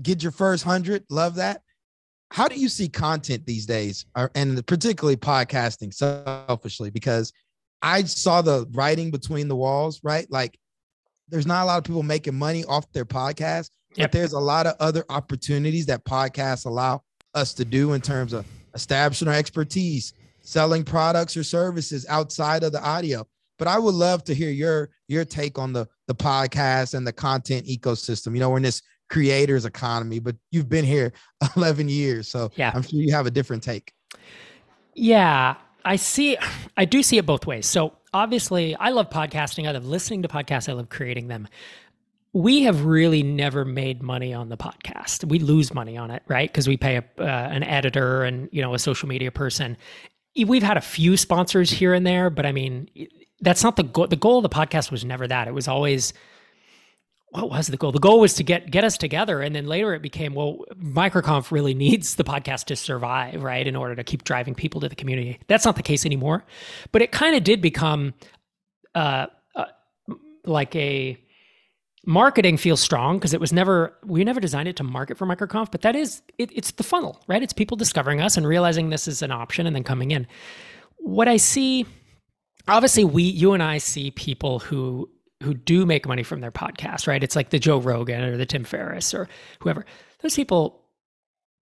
[0.00, 1.04] Get your first hundred.
[1.10, 1.62] Love that.
[2.30, 4.04] How do you see content these days,
[4.34, 6.90] and particularly podcasting selfishly?
[6.90, 7.32] Because
[7.82, 10.26] I saw the writing between the walls, right?
[10.30, 10.58] Like
[11.28, 14.10] there's not a lot of people making money off their podcast, yep.
[14.10, 17.02] but there's a lot of other opportunities that podcasts allow
[17.34, 22.72] us to do in terms of establishing our expertise, selling products or services outside of
[22.72, 23.26] the audio.
[23.58, 27.12] But I would love to hear your your take on the the podcast and the
[27.12, 28.34] content ecosystem.
[28.34, 31.12] You know, we're in this creators economy, but you've been here
[31.56, 32.72] 11 years, so yeah.
[32.74, 33.92] I'm sure you have a different take.
[34.94, 36.36] Yeah, I see
[36.76, 37.66] I do see it both ways.
[37.66, 39.68] So obviously, I love podcasting.
[39.68, 40.68] I love listening to podcasts.
[40.68, 41.48] I love creating them
[42.36, 45.24] we have really never made money on the podcast.
[45.24, 46.52] We lose money on it, right?
[46.52, 49.78] Because we pay a, uh, an editor and you know a social media person,
[50.46, 52.90] we've had a few sponsors here and there, but I mean,
[53.40, 54.06] that's not the goal.
[54.06, 55.48] The goal of the podcast was never that.
[55.48, 56.12] It was always
[57.30, 57.90] what was the goal?
[57.90, 61.50] The goal was to get get us together, and then later it became well, MicroConf
[61.50, 64.96] really needs the podcast to survive, right, in order to keep driving people to the
[64.96, 65.38] community.
[65.46, 66.44] That's not the case anymore,
[66.92, 68.12] but it kind of did become,
[68.94, 69.64] uh, uh,
[70.44, 71.16] like a
[72.06, 75.70] marketing feels strong because it was never we never designed it to market for MicroConf,
[75.70, 77.42] but that is it, it's the funnel, right?
[77.42, 80.26] It's people discovering us and realizing this is an option and then coming in.
[80.98, 81.84] What I see,
[82.68, 85.10] obviously, we you and I see people who
[85.42, 87.22] who do make money from their podcast, right?
[87.22, 89.28] It's like the Joe Rogan or the Tim Ferriss or
[89.60, 89.84] whoever.
[90.20, 90.82] Those people,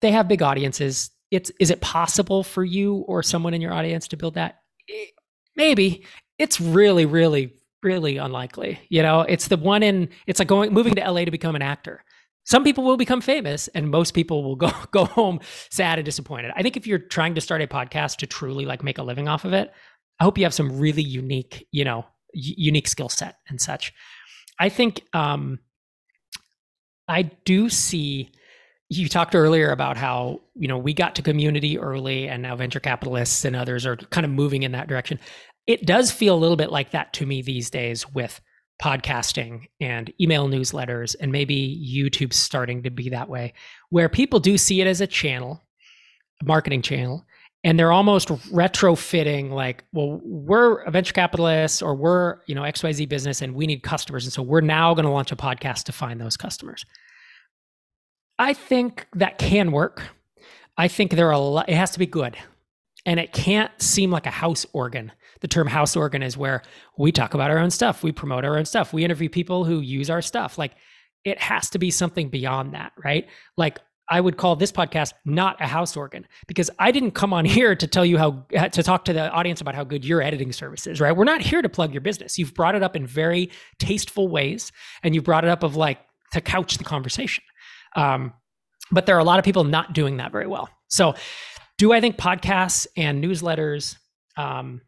[0.01, 1.11] they have big audiences.
[1.31, 4.61] It's is it possible for you or someone in your audience to build that?
[4.89, 5.07] Eh,
[5.57, 6.05] maybe.
[6.39, 7.55] It's really, really,
[7.85, 8.81] really unlikely.
[8.89, 11.63] You know, it's the one in it's like going moving to LA to become an
[11.63, 12.03] actor.
[12.45, 16.53] Some people will become famous and most people will go go home sad and disappointed.
[16.57, 19.29] I think if you're trying to start a podcast to truly like make a living
[19.29, 19.73] off of it,
[20.21, 23.93] I hope you have some really unique, you know, unique skill set and such.
[24.59, 25.59] I think um,
[27.09, 28.31] I do see.
[28.91, 32.81] You talked earlier about how you know we got to community early, and now venture
[32.81, 35.19] capitalists and others are kind of moving in that direction.
[35.67, 38.41] It does feel a little bit like that to me these days with
[38.83, 43.55] podcasting and email newsletters, and maybe YouTube starting to be that way,
[43.91, 45.63] where people do see it as a channel,
[46.43, 47.25] a marketing channel,
[47.63, 53.09] and they're almost retrofitting like well we're a venture capitalist or we're you know xyz
[53.09, 54.25] business and we need customers.
[54.25, 56.85] And so we're now going to launch a podcast to find those customers.
[58.39, 60.03] I think that can work.
[60.77, 62.37] I think there are a lot it has to be good.
[63.07, 66.63] And it can't seem like a house organ the term house organ is where
[66.99, 69.81] we talk about our own stuff we promote our own stuff we interview people who
[69.81, 70.73] use our stuff like
[71.25, 73.79] it has to be something beyond that right like
[74.09, 77.75] I would call this podcast not a house organ because I didn't come on here
[77.75, 80.87] to tell you how to talk to the audience about how good your editing service
[80.87, 81.17] is, right?
[81.17, 82.39] We're not here to plug your business.
[82.39, 84.73] You've brought it up in very tasteful ways
[85.03, 85.99] and you brought it up of like
[86.33, 87.45] to couch the conversation.
[87.97, 88.35] Um,
[88.91, 90.69] but there are a lot of people not doing that very well.
[90.89, 91.15] So,
[91.79, 93.97] do I think podcasts and newsletters?
[94.37, 94.81] Um,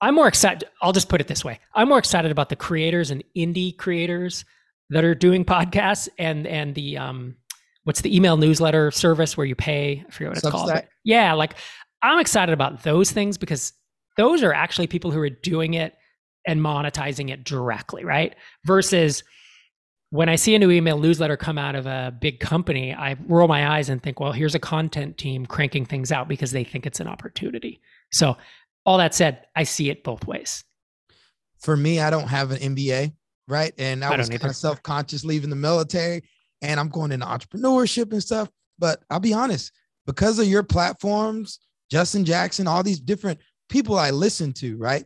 [0.00, 0.68] I'm more excited.
[0.82, 4.44] I'll just put it this way: I'm more excited about the creators and indie creators
[4.90, 7.36] that are doing podcasts and and the um,
[7.84, 10.04] what's the email newsletter service where you pay?
[10.06, 10.50] I forget what it's Substack.
[10.50, 10.82] called.
[11.04, 11.54] yeah, like
[12.02, 13.72] I'm excited about those things because
[14.16, 15.94] those are actually people who are doing it
[16.46, 18.34] and monetizing it directly, right?
[18.64, 19.22] Versus
[20.10, 23.46] when I see a new email newsletter come out of a big company, I roll
[23.46, 26.84] my eyes and think, well, here's a content team cranking things out because they think
[26.84, 27.80] it's an opportunity.
[28.10, 28.36] So,
[28.84, 30.64] all that said, I see it both ways.
[31.60, 33.12] For me, I don't have an MBA,
[33.48, 33.72] right?
[33.78, 36.22] And I, I was kind of self conscious leaving the military
[36.62, 38.48] and I'm going into entrepreneurship and stuff.
[38.78, 39.72] But I'll be honest,
[40.06, 41.60] because of your platforms,
[41.90, 45.04] Justin Jackson, all these different people I listen to, right?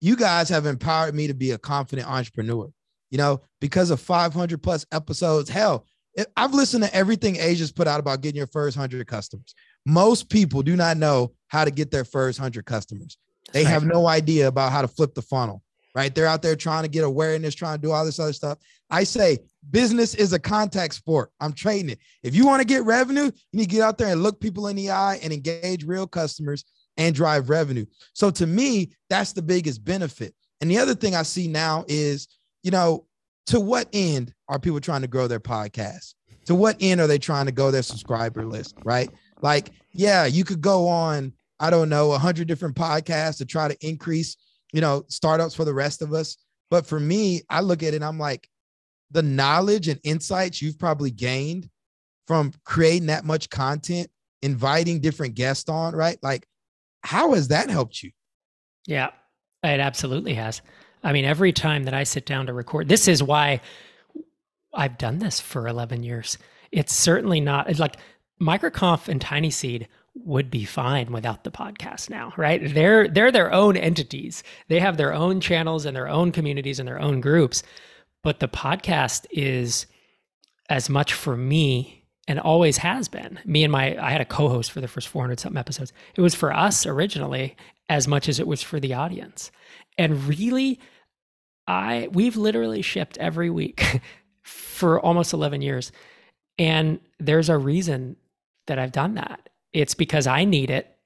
[0.00, 2.70] You guys have empowered me to be a confident entrepreneur.
[3.10, 5.86] You know, because of 500 plus episodes, hell,
[6.36, 9.54] I've listened to everything Asia's put out about getting your first 100 customers.
[9.86, 13.18] Most people do not know how to get their first 100 customers.
[13.52, 15.62] They have no idea about how to flip the funnel,
[15.94, 16.14] right?
[16.14, 18.58] They're out there trying to get awareness, trying to do all this other stuff.
[18.90, 19.38] I say
[19.70, 21.30] business is a contact sport.
[21.40, 21.98] I'm trading it.
[22.22, 24.68] If you want to get revenue, you need to get out there and look people
[24.68, 26.64] in the eye and engage real customers
[26.96, 27.86] and drive revenue.
[28.12, 30.34] So to me, that's the biggest benefit.
[30.60, 32.28] And the other thing I see now is,
[32.62, 33.06] you know,
[33.46, 36.14] to what end are people trying to grow their podcast?
[36.46, 39.10] To what end are they trying to go their subscriber list, right?
[39.40, 43.68] Like, yeah, you could go on, I don't know, a hundred different podcasts to try
[43.68, 44.36] to increase,
[44.72, 46.36] you know, startups for the rest of us.
[46.70, 48.48] But for me, I look at it, I'm like,
[49.10, 51.68] the knowledge and insights you've probably gained
[52.26, 54.10] from creating that much content,
[54.42, 56.18] inviting different guests on, right?
[56.22, 56.46] Like,
[57.02, 58.10] how has that helped you?
[58.86, 59.10] Yeah,
[59.62, 60.60] it absolutely has.
[61.02, 63.60] I mean, every time that I sit down to record, this is why
[64.74, 66.36] I've done this for 11 years.
[66.70, 67.96] It's certainly not like
[68.40, 72.74] MicroConf and Tiny Seed would be fine without the podcast now, right?
[72.74, 74.42] They're they're their own entities.
[74.68, 77.62] They have their own channels and their own communities and their own groups.
[78.22, 79.86] But the podcast is
[80.68, 83.38] as much for me and always has been.
[83.44, 85.92] Me and my, I had a co host for the first 400 something episodes.
[86.14, 87.56] It was for us originally
[87.88, 89.50] as much as it was for the audience.
[89.96, 90.78] And really,
[91.66, 94.00] I, we've literally shipped every week
[94.42, 95.90] for almost 11 years.
[96.58, 98.16] And there's a reason
[98.68, 99.48] that I've done that.
[99.72, 100.96] It's because I need it,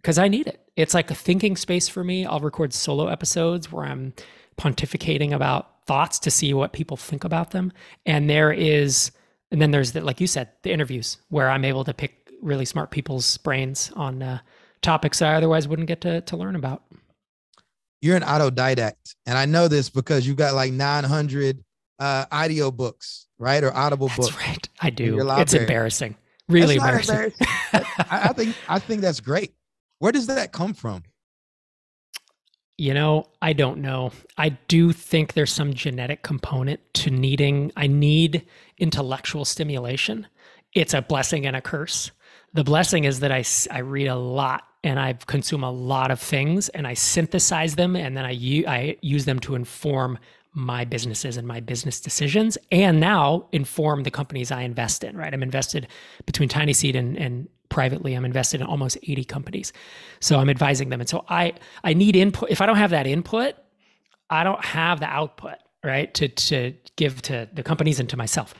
[0.00, 0.60] because I need it.
[0.76, 2.24] It's like a thinking space for me.
[2.26, 4.12] I'll record solo episodes where I'm
[4.58, 7.72] pontificating about thoughts to see what people think about them.
[8.04, 9.10] And there is,
[9.50, 12.64] and then there's the, like you said, the interviews where I'm able to pick really
[12.64, 14.38] smart people's brains on uh,
[14.82, 16.82] topics I otherwise wouldn't get to, to learn about.
[18.02, 19.14] You're an autodidact.
[19.24, 21.64] And I know this because you've got like 900
[21.98, 24.36] uh, audio books, right, or Audible That's books.
[24.36, 24.68] right.
[24.80, 25.28] I do.
[25.30, 26.16] It's embarrassing.
[26.48, 27.46] Really That's not embarrassing.
[27.72, 28.04] embarrassing.
[28.10, 29.54] I, I think I think that's great.
[29.98, 31.02] Where does that come from?
[32.78, 34.12] You know, I don't know.
[34.36, 38.44] I do think there's some genetic component to needing, I need
[38.76, 40.26] intellectual stimulation.
[40.74, 42.10] It's a blessing and a curse.
[42.52, 43.44] The blessing is that I,
[43.74, 47.96] I read a lot and I consume a lot of things and I synthesize them
[47.96, 50.18] and then I, u- I use them to inform
[50.56, 55.32] my businesses and my business decisions and now inform the companies I invest in, right?
[55.32, 55.86] I'm invested
[56.24, 58.14] between Tiny Seed and, and privately.
[58.14, 59.74] I'm invested in almost 80 companies.
[60.20, 61.00] So I'm advising them.
[61.00, 61.52] And so I
[61.84, 62.50] I need input.
[62.50, 63.54] If I don't have that input,
[64.30, 66.12] I don't have the output, right?
[66.14, 68.54] To to give to the companies and to myself.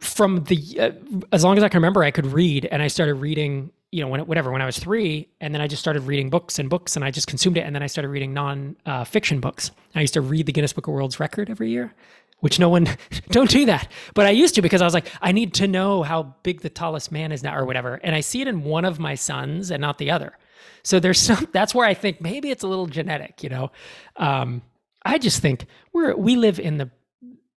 [0.00, 0.90] From the uh,
[1.32, 3.70] as long as I can remember, I could read, and I started reading.
[3.92, 6.58] You know, when whatever when I was three, and then I just started reading books
[6.58, 9.40] and books, and I just consumed it, and then I started reading non uh, fiction
[9.40, 9.70] books.
[9.94, 11.94] I used to read the Guinness Book of World's Record every year,
[12.40, 12.88] which no one
[13.30, 16.02] don't do that, but I used to because I was like, I need to know
[16.02, 18.84] how big the tallest man is now, or whatever, and I see it in one
[18.84, 20.36] of my sons and not the other.
[20.82, 21.48] So there's some.
[21.52, 23.42] That's where I think maybe it's a little genetic.
[23.42, 23.70] You know,
[24.16, 24.62] um,
[25.04, 26.90] I just think we're we live in the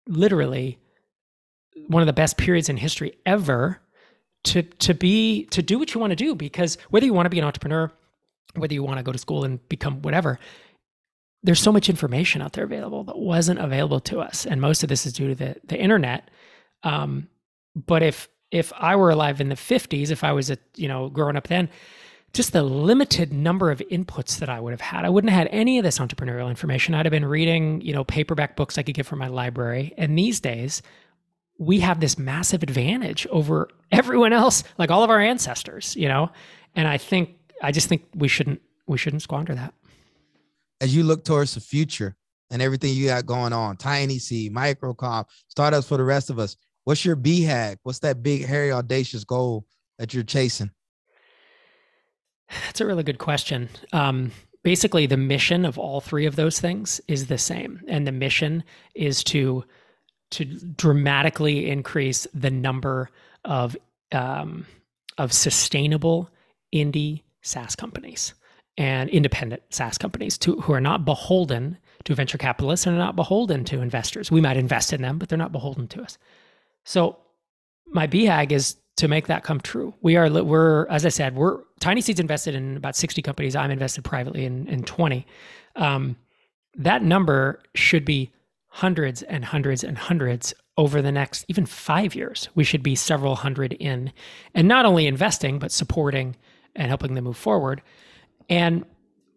[0.07, 0.77] literally
[1.87, 3.79] one of the best periods in history ever
[4.43, 7.29] to to be to do what you want to do because whether you want to
[7.29, 7.91] be an entrepreneur
[8.55, 10.39] whether you want to go to school and become whatever
[11.43, 14.89] there's so much information out there available that wasn't available to us and most of
[14.89, 16.29] this is due to the the internet
[16.83, 17.27] um,
[17.75, 21.09] but if if i were alive in the 50s if i was a you know
[21.09, 21.69] growing up then
[22.33, 25.05] just the limited number of inputs that I would have had.
[25.05, 26.93] I wouldn't have had any of this entrepreneurial information.
[26.93, 29.93] I'd have been reading, you know, paperback books I could get from my library.
[29.97, 30.81] And these days,
[31.59, 36.31] we have this massive advantage over everyone else, like all of our ancestors, you know?
[36.75, 39.73] And I think I just think we shouldn't we shouldn't squander that.
[40.81, 42.15] As you look towards the future
[42.49, 46.55] and everything you got going on, Tiny Seed, MicroConf, startups for the rest of us.
[46.85, 47.77] What's your BHAG?
[47.83, 49.65] What's that big, hairy, audacious goal
[49.99, 50.71] that you're chasing?
[52.65, 53.69] That's a really good question.
[53.93, 54.31] Um,
[54.63, 58.63] basically, the mission of all three of those things is the same, and the mission
[58.95, 59.65] is to
[60.31, 63.09] to dramatically increase the number
[63.45, 63.75] of
[64.11, 64.65] um,
[65.17, 66.29] of sustainable
[66.73, 68.33] indie SaaS companies
[68.77, 73.15] and independent SaaS companies to, who are not beholden to venture capitalists and are not
[73.15, 74.31] beholden to investors.
[74.31, 76.17] We might invest in them, but they're not beholden to us.
[76.85, 77.17] So
[77.87, 79.93] my BHAG is to make that come true.
[80.01, 83.55] We are we're as I said, we're Tiny Seeds invested in about 60 companies.
[83.55, 85.25] I'm invested privately in, in 20.
[85.75, 86.15] Um,
[86.75, 88.31] that number should be
[88.69, 92.49] hundreds and hundreds and hundreds over the next even five years.
[92.55, 94.13] We should be several hundred in,
[94.53, 96.35] and not only investing but supporting
[96.75, 97.81] and helping them move forward.
[98.47, 98.85] And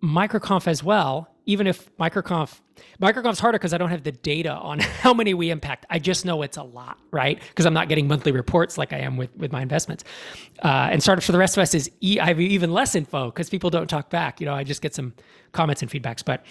[0.03, 2.61] microconf as well even if microconf
[3.01, 6.24] microconf's harder because i don't have the data on how many we impact i just
[6.24, 9.35] know it's a lot right because i'm not getting monthly reports like i am with
[9.37, 10.03] with my investments
[10.64, 13.26] uh, and startups for the rest of us is e- i have even less info
[13.26, 15.14] because people don't talk back you know i just get some
[15.53, 16.45] comments and feedbacks but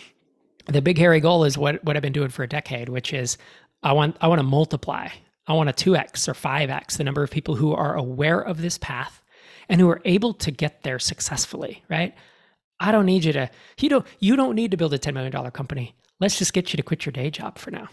[0.72, 3.38] the big hairy goal is what what i've been doing for a decade which is
[3.84, 5.08] i want i want to multiply
[5.48, 8.78] i want to 2x or 5x the number of people who are aware of this
[8.78, 9.22] path
[9.70, 12.14] and who are able to get there successfully right
[12.82, 13.50] I don't need you to
[13.80, 15.96] you don't you don't need to build a $10 million company.
[16.20, 17.88] Let's just get you to quit your day job for now.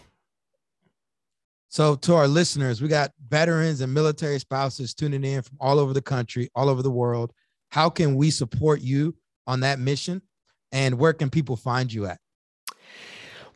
[1.71, 5.93] So, to our listeners, we got veterans and military spouses tuning in from all over
[5.93, 7.31] the country, all over the world.
[7.69, 9.15] How can we support you
[9.45, 10.23] on that mission?
[10.71, 12.19] And where can people find you at?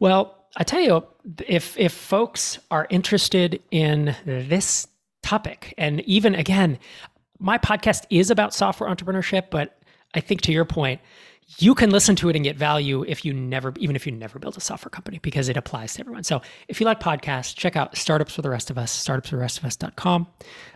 [0.04, 1.06] Well, I tell you,
[1.48, 4.86] if if folks are interested in this
[5.22, 6.78] topic, and even again,
[7.40, 9.82] my podcast is about software entrepreneurship, but
[10.14, 11.00] I think to your point,
[11.60, 14.40] you can listen to it and get value if you never, even if you never
[14.40, 16.26] build a software company, because it applies to everyone.
[16.26, 20.28] So if you like podcasts, check out Startups for the Rest of Us, startupsfortherestofus.com.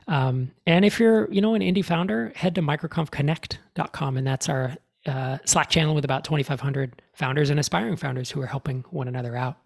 [0.08, 4.78] Um, and if you're, you know, an indie founder, head to microconfconnect.com, and that's our
[5.08, 9.36] uh, Slack channel with about 2,500 founders and aspiring founders who are helping one another
[9.36, 9.58] out.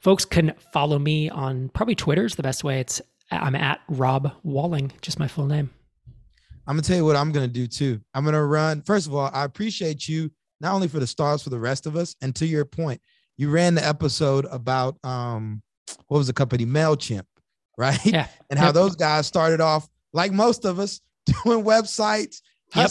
[0.00, 2.80] Folks can follow me on probably Twitter's the best way.
[2.80, 3.00] It's
[3.30, 5.70] I'm at Rob Walling, just my full name.
[6.68, 8.00] I'm gonna tell you what I'm gonna do too.
[8.14, 8.82] I'm gonna run.
[8.82, 11.96] First of all, I appreciate you not only for the stars for the rest of
[11.96, 13.00] us, and to your point,
[13.36, 15.62] you ran the episode about um
[16.08, 17.24] what was the company Mailchimp,
[17.78, 18.04] right?
[18.04, 18.26] Yeah.
[18.50, 18.74] And how Yep.
[18.74, 21.00] those guys started off like most of us
[21.44, 22.40] doing websites,
[22.74, 22.90] Yep.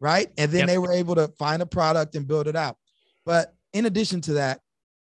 [0.00, 0.30] Right?
[0.36, 0.68] And then Yep.
[0.68, 2.76] they were able to find a product and build it out.
[3.24, 4.60] But in addition to that,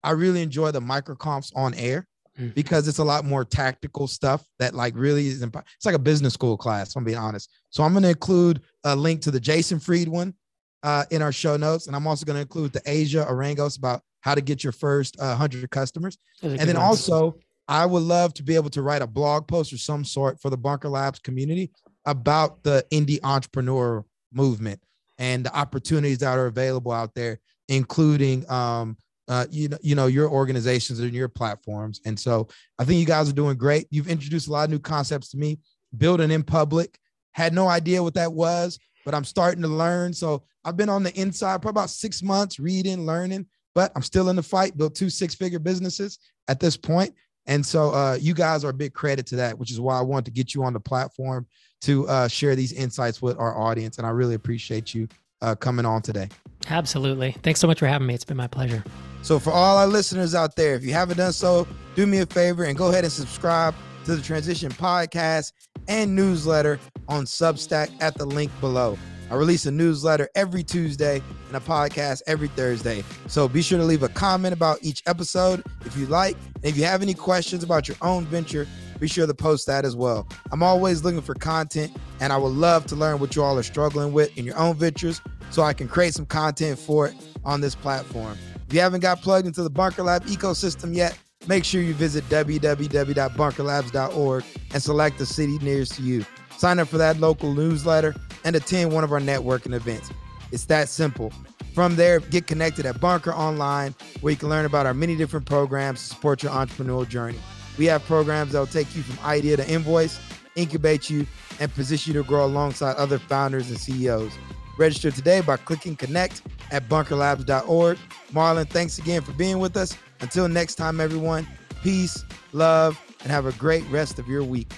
[0.04, 2.08] I really enjoy the microconfs on air
[2.40, 2.54] Mhm.
[2.54, 6.00] because it's a lot more tactical stuff that like really is imp- it's like a
[6.00, 9.40] business school class i'm being honest so i'm going to include a link to the
[9.40, 10.36] jason fried one
[10.84, 11.88] uh, in our show notes.
[11.88, 15.20] And I'm also going to include the Asia Orangio's about how to get your first
[15.20, 16.20] uh, 100 customers.
[16.44, 19.80] And then also, I would love to be able to write a blog post or
[19.80, 21.72] some sort for the Bunker Labs community
[22.06, 24.80] about the indie entrepreneur movement
[25.18, 28.98] and the opportunities that are available out there, including um,
[29.28, 32.00] uh, you know, you know, your organizations and your platforms.
[32.06, 32.48] And so
[32.80, 33.88] I think you guys are doing great.
[33.90, 35.60] You've introduced a lot of new concepts to me.
[35.98, 36.98] Building in public,
[37.32, 40.14] had no idea what that was, but I'm starting to learn.
[40.14, 44.30] So I've been on the inside for about six months, reading, learning, but I'm still
[44.30, 44.78] in the fight.
[44.78, 47.14] Built two six-figure businesses at this point,
[47.48, 50.02] and so uh, you guys are a big credit to that, which is why I
[50.02, 51.48] wanted to get you on the platform
[51.82, 53.98] to uh, share these insights with our audience.
[53.98, 55.08] And I really appreciate you
[55.42, 56.30] uh, coming on today.
[56.70, 57.32] Absolutely.
[57.44, 58.14] Thanks so much for having me.
[58.14, 58.84] It's been my pleasure.
[59.22, 62.26] So, for all our listeners out there, if you haven't done so, do me a
[62.26, 63.74] favor and go ahead and subscribe
[64.06, 65.54] to the Transition Podcast
[65.88, 68.98] and newsletter on Substack at the link below.
[69.30, 73.04] I release a newsletter every Tuesday and a podcast every Thursday.
[73.28, 76.38] So be sure to leave a comment about each episode if you like.
[76.56, 78.68] And if you have any questions about your own venture,
[79.00, 80.28] be sure to post that as well.
[80.52, 83.64] I'm always looking for content and I would love to learn what you all are
[83.64, 87.16] struggling with in your own ventures so I can create some content for it
[87.46, 88.38] on this platform.
[88.68, 91.18] If you haven't got plugged into the Bunker Lab ecosystem yet,
[91.48, 96.26] make sure you visit www.bunkerlabs.org and select the city nearest to you.
[96.58, 100.12] Sign up for that local newsletter and attend one of our networking events.
[100.52, 101.32] It's that simple.
[101.74, 105.46] From there, get connected at Bunker Online, where you can learn about our many different
[105.46, 107.38] programs to support your entrepreneurial journey.
[107.78, 110.20] We have programs that will take you from idea to invoice,
[110.56, 111.28] incubate you,
[111.60, 114.32] and position you to grow alongside other founders and CEOs.
[114.80, 116.42] Register today by clicking connect
[116.72, 117.98] at bunkerlabs.org.
[118.32, 119.96] Marlon, thanks again for being with us.
[120.22, 121.48] Until next time, everyone,
[121.84, 124.72] peace, love, and have a great rest of your week.